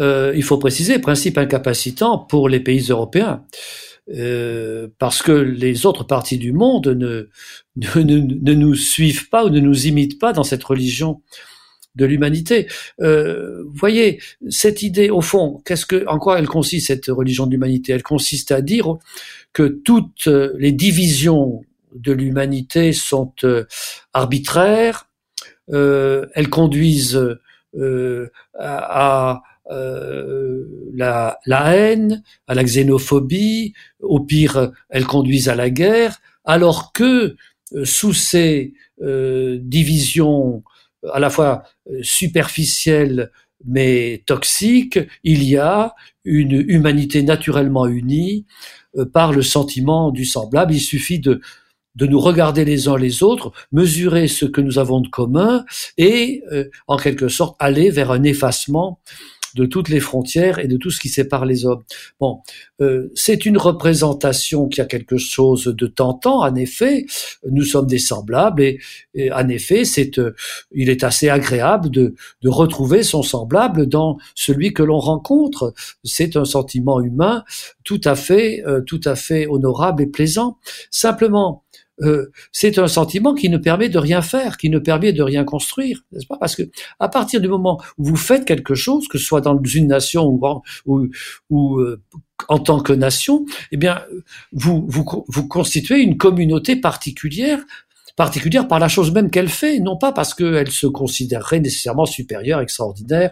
[0.00, 3.42] euh, il faut préciser, principe incapacitant pour les pays européens.
[4.16, 7.28] Euh, parce que les autres parties du monde ne,
[7.76, 11.20] ne, ne, nous suivent pas ou ne nous imitent pas dans cette religion
[11.94, 12.68] de l'humanité.
[13.00, 17.50] Euh, voyez, cette idée, au fond, qu'est-ce que, en quoi elle consiste cette religion de
[17.50, 17.92] l'humanité?
[17.92, 18.96] Elle consiste à dire
[19.52, 21.62] que toutes les divisions
[21.94, 23.64] de l'humanité sont euh,
[24.12, 25.08] arbitraires,
[25.70, 27.20] euh, elles conduisent
[27.76, 30.64] euh, à, euh,
[30.94, 37.36] la, la, haine, à la xénophobie, au pire, elles conduisent à la guerre, alors que
[37.84, 40.64] sous ces divisions
[41.12, 41.62] à la fois
[42.02, 43.30] superficielles
[43.64, 45.94] mais toxique, il y a
[46.24, 48.46] une humanité naturellement unie
[48.96, 50.74] euh, par le sentiment du semblable.
[50.74, 51.40] Il suffit de,
[51.94, 55.64] de nous regarder les uns les autres, mesurer ce que nous avons de commun
[55.96, 59.00] et, euh, en quelque sorte, aller vers un effacement
[59.58, 61.82] de toutes les frontières et de tout ce qui sépare les hommes.
[62.20, 62.40] Bon,
[62.80, 66.42] euh, c'est une représentation qui a quelque chose de tentant.
[66.42, 67.06] En effet,
[67.50, 68.78] nous sommes des semblables et,
[69.32, 70.34] en effet, c'est, euh,
[70.72, 75.74] il est assez agréable de, de retrouver son semblable dans celui que l'on rencontre.
[76.04, 77.42] C'est un sentiment humain
[77.82, 80.58] tout à fait, euh, tout à fait honorable et plaisant.
[80.90, 81.64] Simplement,
[82.02, 85.44] euh, c'est un sentiment qui ne permet de rien faire, qui ne permet de rien
[85.44, 86.36] construire, n'est-ce pas?
[86.38, 86.62] Parce que
[87.00, 90.38] à partir du moment où vous faites quelque chose, que ce soit dans une nation
[90.86, 91.08] ou,
[91.50, 92.00] ou euh,
[92.48, 94.02] en tant que nation, eh bien,
[94.52, 97.60] vous, vous, vous constituez une communauté particulière
[98.18, 102.60] particulière par la chose même qu'elle fait, non pas parce qu'elle se considérerait nécessairement supérieure,
[102.60, 103.30] extraordinaire,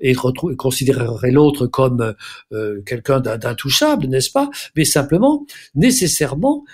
[0.00, 0.12] et
[0.58, 2.14] considérerait l'autre comme
[2.52, 4.50] euh, quelqu'un d'intouchable, n'est-ce pas?
[4.74, 5.46] Mais simplement,
[5.76, 6.64] nécessairement,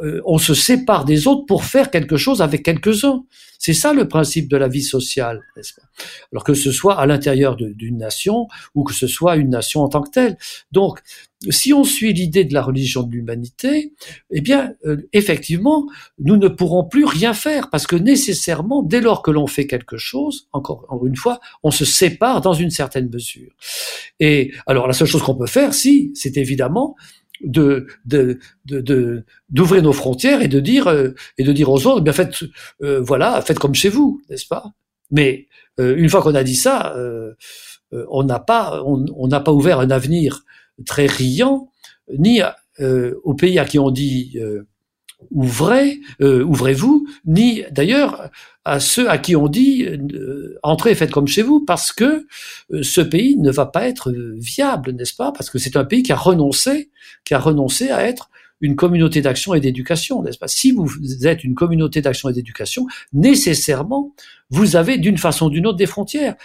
[0.00, 3.24] euh, on se sépare des autres pour faire quelque chose avec quelques-uns.
[3.58, 5.86] C'est ça le principe de la vie sociale, n'est-ce pas?
[6.32, 9.88] Alors que ce soit à l'intérieur d'une nation ou que ce soit une nation en
[9.88, 10.36] tant que telle.
[10.70, 11.00] Donc,
[11.48, 13.92] si on suit l'idée de la religion de l'humanité,
[14.30, 15.86] eh bien, euh, effectivement,
[16.18, 19.96] nous ne pourrons plus rien faire parce que nécessairement, dès lors que l'on fait quelque
[19.96, 23.52] chose, encore, une fois, on se sépare dans une certaine mesure.
[24.20, 26.96] Et alors, la seule chose qu'on peut faire, si, c'est évidemment
[27.42, 27.86] de
[29.50, 32.44] d'ouvrir nos frontières et de dire euh, et de dire aux autres eh bien faites
[32.82, 34.72] euh, voilà faites comme chez vous n'est-ce pas?
[35.10, 35.48] Mais
[35.80, 36.94] euh, une fois qu'on a dit ça
[37.92, 40.44] on n'a pas on n'a pas ouvert un avenir
[40.86, 41.70] très riant
[42.18, 42.40] ni
[42.80, 44.38] aux pays à qui on dit
[45.30, 48.30] ouvrez, euh, ouvrez-vous, ni d'ailleurs
[48.64, 52.26] à ceux à qui on dit euh, entrez faites comme chez vous, parce que
[52.72, 55.32] euh, ce pays ne va pas être viable, n'est-ce pas?
[55.32, 56.90] Parce que c'est un pays qui a renoncé,
[57.24, 60.48] qui a renoncé à être une communauté d'action et d'éducation, n'est-ce pas?
[60.48, 60.88] Si vous
[61.26, 64.14] êtes une communauté d'action et d'éducation, nécessairement,
[64.48, 66.36] vous avez d'une façon ou d'une autre des frontières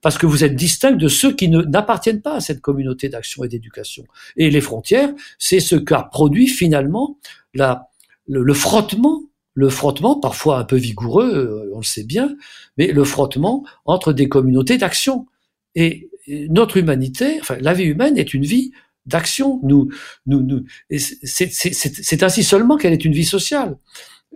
[0.00, 3.48] parce que vous êtes distinct de ceux qui n'appartiennent pas à cette communauté d'action et
[3.48, 4.04] d'éducation.
[4.36, 7.18] Et les frontières, c'est ce qu'a produit finalement
[7.54, 7.88] la,
[8.28, 9.22] le, frottement,
[9.54, 12.36] le frottement, parfois un peu vigoureux, euh, on le sait bien,
[12.76, 15.26] mais le frottement entre des communautés d'action.
[15.74, 18.72] Et notre humanité, enfin la vie humaine est une vie
[19.06, 19.60] d'action.
[19.62, 19.88] Nous,
[20.26, 20.64] nous, nous,
[20.98, 23.76] c'est ainsi seulement qu'elle est une vie sociale.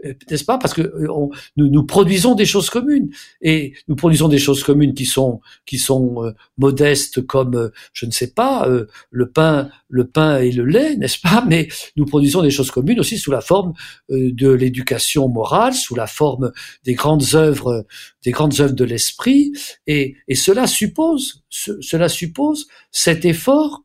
[0.05, 0.59] Euh, n'est-ce pas?
[0.59, 3.11] Parce que euh, nous, produisons des choses communes.
[3.41, 8.11] Et nous produisons des choses communes qui sont qui sont euh, modestes comme je ne
[8.11, 8.69] sais pas
[9.11, 11.45] le pain le pain et le lait, n'est-ce pas?
[11.49, 13.73] Mais nous produisons des choses communes aussi sous la forme
[14.09, 16.53] de l'éducation morale, sous la forme
[16.85, 17.87] des grandes œuvres
[18.25, 19.53] des grandes œuvres de l'esprit.
[19.87, 23.85] Et, et cela suppose cela suppose cet effort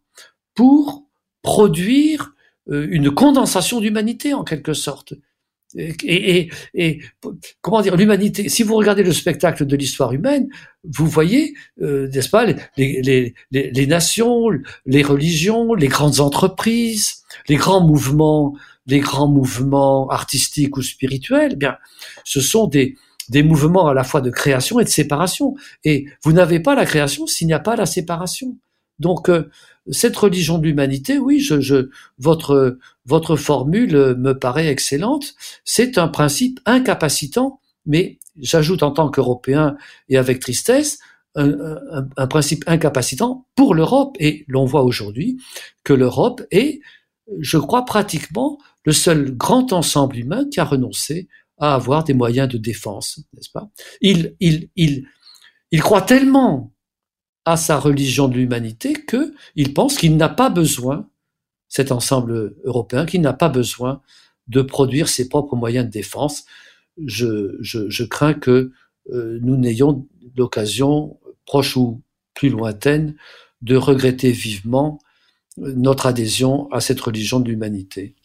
[0.54, 1.04] pour
[1.42, 2.34] produire
[2.68, 5.14] une condensation d'humanité en quelque sorte
[5.78, 7.02] et, et,
[7.62, 10.48] comment dire l'humanité si vous regardez le spectacle de l'histoire humaine
[10.84, 14.48] vous voyez euh, n'est-ce pas les, les, les, les, nations
[14.86, 18.56] les religions les grandes entreprises les grands mouvements
[18.88, 21.78] les grands mouvements artistiques ou spirituels eh bien
[22.24, 22.96] ce sont des
[23.30, 25.56] des mouvements à la fois de création et de séparation.
[25.84, 28.58] Et vous n'avez pas la création s'il n'y a pas la séparation
[29.00, 29.50] donc euh,
[29.92, 31.48] cette religion de l'humanité, oui,
[32.18, 35.36] votre, votre formule me paraît excellente.
[35.64, 39.78] C'est un principe incapacitant, mais j'ajoute en tant qu'Européen
[40.10, 40.98] et avec tristesse,
[41.36, 44.16] un, un, un principe incapacitant pour l'Europe.
[44.20, 45.38] Et l'on voit aujourd'hui
[45.84, 46.82] que l'Europe est,
[47.40, 51.28] je crois, pratiquement le seul grand ensemble humain qui a renoncé
[51.58, 53.70] à avoir des moyens de défense, n'est-ce pas?
[54.02, 55.08] Il, il, il,
[55.72, 56.74] il croit tellement
[57.46, 61.08] à sa religion de l'humanité qu'il pense qu'il n'a pas besoin,
[61.70, 64.02] cet ensemble européen, qu'il n'a pas besoin
[64.48, 66.46] de produire ses propres moyens de défense.
[66.98, 68.72] Je, crains que
[69.12, 72.02] euh, nous n'ayons l'occasion, proche ou
[72.34, 73.16] plus lointaine,
[73.62, 75.00] de regretter vivement
[75.58, 78.16] notre adhésion à cette religion de l'humanité.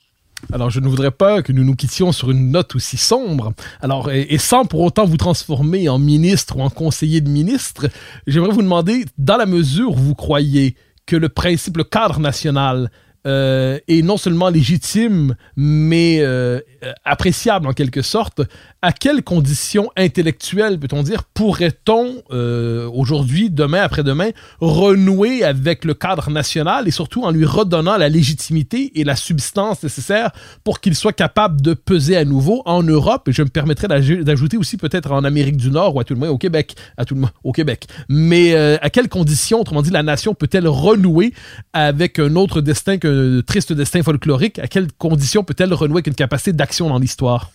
[0.52, 3.52] Alors, je ne voudrais pas que nous nous quittions sur une note aussi sombre.
[3.80, 7.88] Alors, et, sans pour autant vous transformer en ministre ou en conseiller de ministre,
[8.26, 10.76] j'aimerais vous demander, dans la mesure où vous croyez
[11.06, 12.90] que le principe, cadre national
[13.26, 16.60] euh, est non seulement légitime, mais euh,
[17.04, 18.40] appréciable en quelque sorte,
[18.80, 24.30] à quelles conditions intellectuelles, peut-on dire, pourrait-on euh, aujourd'hui, demain, après-demain,
[24.62, 29.82] renouer avec le cadre national et surtout en lui redonnant la légitimité et la substance
[29.82, 30.30] nécessaire
[30.64, 34.56] pour qu'il soit capable de peser à nouveau en Europe, et je me permettrai d'ajouter
[34.56, 37.14] aussi peut-être en Amérique du Nord ou à tout le moins au Québec, à tout
[37.14, 37.86] le moins au Québec.
[38.08, 41.34] Mais à quelles conditions, autrement dit, la nation peut-elle renouer
[41.74, 42.96] avec un autre destin
[43.46, 44.58] triste destin folklorique?
[44.58, 47.50] À quelles conditions peut-elle renouer avec une capacité d'action dans l'histoire?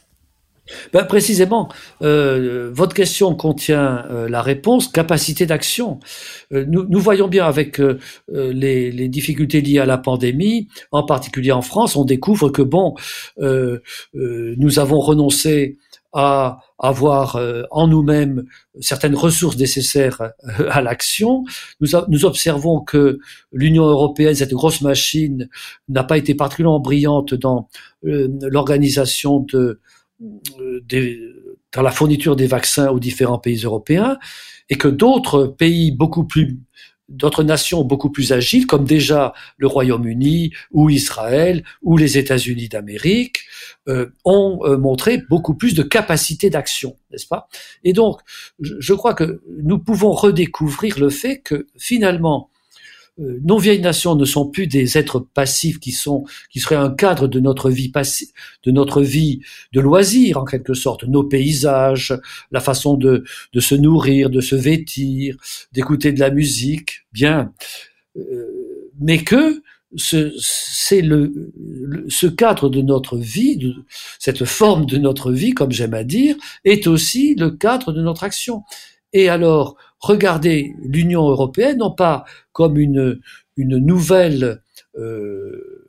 [0.94, 1.70] Ben précisément,
[2.02, 6.00] euh, votre question contient euh, la réponse capacité d'action.
[6.54, 7.80] Euh, nous, nous, voyons bien avec
[8.30, 12.96] les, les, difficultés liées à la pandémie, en particulier en France, on découvre que bon,
[13.38, 15.78] nous avons renoncé
[16.16, 17.40] à avoir
[17.72, 18.46] en nous-mêmes
[18.80, 20.32] certaines ressources nécessaires
[20.70, 21.44] à l'action.
[21.82, 23.20] Nous, nous, observons que
[23.52, 25.50] l'Union européenne, cette grosse machine,
[25.90, 27.68] n'a pas été particulièrement brillante dans
[28.02, 29.80] l'organisation de
[30.60, 31.20] euh, des,
[31.74, 34.18] dans la fourniture des vaccins aux différents pays européens
[34.70, 36.58] et que d'autres pays beaucoup plus
[37.10, 43.42] d'autres nations beaucoup plus agiles, comme déjà le Royaume-Uni ou Israël ou les États-Unis d'Amérique,
[43.88, 47.48] euh, ont euh, montré beaucoup plus de capacité d'action, n'est-ce pas?
[47.84, 48.22] Et donc,
[48.60, 52.50] je, crois que nous pouvons redécouvrir le fait que finalement,
[53.18, 57.28] nos vieilles nations ne sont plus des êtres passifs qui sont, qui seraient un cadre
[57.28, 58.28] de notre vie passive,
[58.64, 59.40] de notre vie
[59.72, 62.14] de loisir en quelque sorte, nos paysages,
[62.52, 65.38] la façon de, de se nourrir, de se vêtir,
[65.72, 67.54] d'écouter de la musique, bien,
[68.18, 69.62] euh, mais que
[69.96, 71.52] ce, c'est le,
[72.10, 73.74] ce cadre de notre vie, de,
[74.20, 76.36] cette forme de notre vie, comme j'aime à dire,
[76.66, 78.64] est aussi le cadre de notre action.
[79.14, 83.20] Et alors, regardez l'Union européenne non pas comme une,
[83.58, 84.62] nouvelle,
[84.98, 85.86] euh,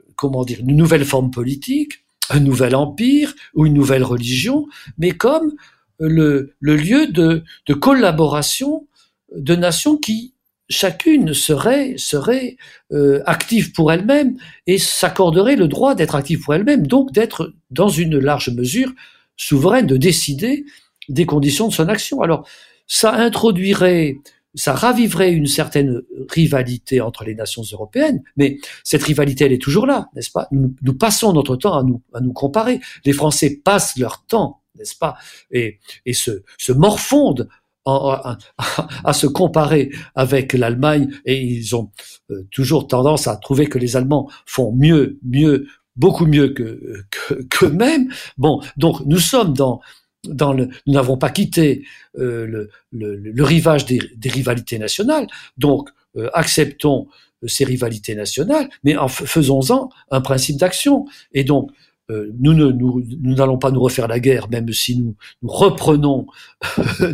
[0.63, 4.67] nouvelle forme politique, un nouvel empire ou une nouvelle religion,
[4.99, 5.53] mais comme
[5.99, 7.45] le, lieu de,
[7.75, 8.87] collaboration
[9.35, 10.33] de nations qui
[10.69, 12.57] chacune serait serait
[12.93, 14.37] euh, active pour elle-même
[14.67, 18.93] et s'accorderait le droit d'être active pour elle-même, donc d'être dans une large mesure
[19.37, 20.65] souveraine, de décider
[21.09, 22.21] des conditions de son action.
[22.21, 22.49] Alors
[22.87, 24.19] ça introduirait,
[24.55, 29.87] ça raviverait une certaine rivalité entre les nations européennes, mais cette rivalité, elle est toujours
[29.87, 30.49] là, n'est-ce pas?
[30.53, 32.81] Nous, passons notre temps à nous, à nous comparer.
[33.05, 35.17] Les Français passent leur temps, n'est-ce pas?
[35.51, 37.49] Et, et se, se morfondent
[37.87, 38.39] à,
[39.05, 41.91] à, se comparer avec l'Allemagne et ils ont
[42.31, 47.05] euh, toujours tendance à trouver que les Allemands font mieux, mieux, beaucoup mieux que
[47.51, 48.11] qu'eux-mêmes.
[48.39, 49.81] Bon, donc nous sommes dans
[50.27, 51.85] nous n'avons pas quitté
[52.19, 57.09] euh, le, rivage des, rivalités nationales, donc euh, acceptons
[57.47, 61.05] ces rivalités nationales, mais en faisons-en un principe d'action.
[61.33, 61.71] Et donc,
[62.11, 66.27] euh, nous ne nous, n'allons pas nous refaire la guerre, même si nous, reprenons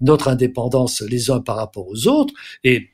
[0.00, 2.34] notre indépendance les uns par rapport aux autres,
[2.64, 2.88] et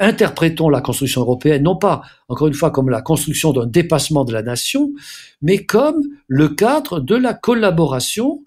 [0.00, 4.32] interprétons la construction européenne non pas, encore une fois, comme la construction d'un dépassement de
[4.32, 4.92] la nation,
[5.40, 8.42] mais comme le cadre de la collaboration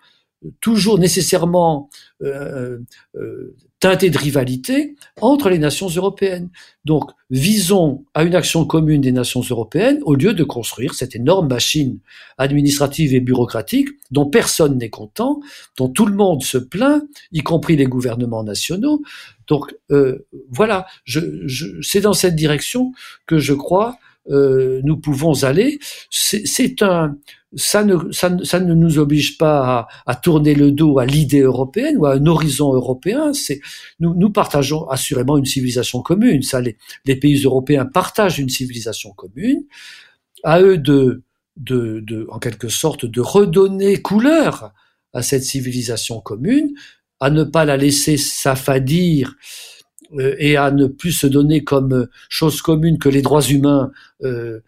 [0.60, 1.90] toujours nécessairement
[2.22, 2.80] euh,
[3.16, 6.50] euh, teinté de rivalité entre les nations européennes.
[6.86, 11.48] Donc, visons à une action commune des nations européennes au lieu de construire cette énorme
[11.48, 12.00] machine
[12.38, 15.42] administrative et bureaucratique dont personne n'est content,
[15.78, 19.02] dont tout le monde se plaint, y compris les gouvernements nationaux.
[19.48, 22.94] Donc, euh, voilà, je, je, c'est dans cette direction
[23.26, 23.98] que je crois
[24.30, 25.80] euh, nous pouvons aller.
[26.10, 27.18] C'est un,
[27.56, 31.42] ça ne, ça, ça, ne nous oblige pas à, à tourner le dos à l'idée
[31.42, 33.34] européenne ou à un horizon européen.
[33.34, 33.60] C'est,
[34.00, 36.44] nous, nous partageons assurément une civilisation commune.
[36.44, 39.64] Ça, les, les pays européens partagent une civilisation commune.
[40.44, 41.24] À eux de,
[41.58, 44.74] de, de, en quelque sorte, de redonner couleur
[45.14, 46.72] à cette civilisation commune,
[47.20, 49.36] à ne pas la laisser s'affadir
[50.20, 53.92] et à ne plus se donner comme euh, chose commune que les droits humains
[54.24, 54.60] euh,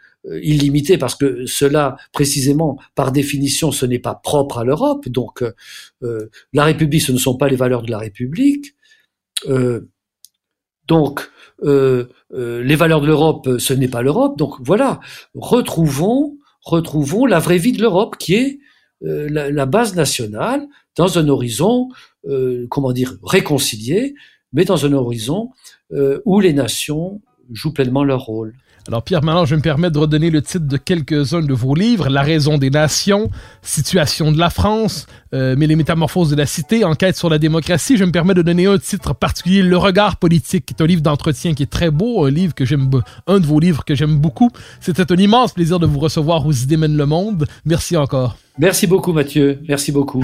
[0.41, 5.09] illimités, parce que cela, précisément, par définition, ce n'est pas propre à l'Europe.
[5.09, 5.43] Donc,
[6.53, 8.73] la République, ce ne sont pas les valeurs de la République.
[10.87, 11.29] donc,
[11.61, 14.37] les valeurs de l'Europe, ce n'est pas l'Europe.
[14.37, 15.01] Donc, voilà,
[15.35, 18.59] retrouvons, retrouvons la vraie vie de l'Europe, qui est
[19.01, 20.65] la, base nationale
[20.95, 21.89] dans un horizon,
[22.69, 24.15] comment dire, réconcilié,
[24.53, 25.49] mais dans un horizon
[25.91, 28.53] euh, où les nations jouent pleinement leur rôle.
[28.87, 32.09] Alors Pierre, maintenant je me permets de redonner le titre de quelques-uns de vos livres,
[32.09, 33.29] La raison des nations,
[33.61, 37.95] Situation de la France, euh, mais les métamorphoses de la cité, Enquête sur la démocratie.
[37.95, 41.01] Je me permets de donner un titre particulier, Le regard politique, qui est un livre
[41.01, 42.89] d'entretien qui est très beau, un livre que j'aime,
[43.25, 44.49] un de vos livres que j'aime beaucoup.
[44.81, 47.47] C'était un immense plaisir de vous recevoir aux Idées mènent le monde.
[47.63, 48.35] Merci encore.
[48.57, 50.23] Merci beaucoup Mathieu, merci beaucoup.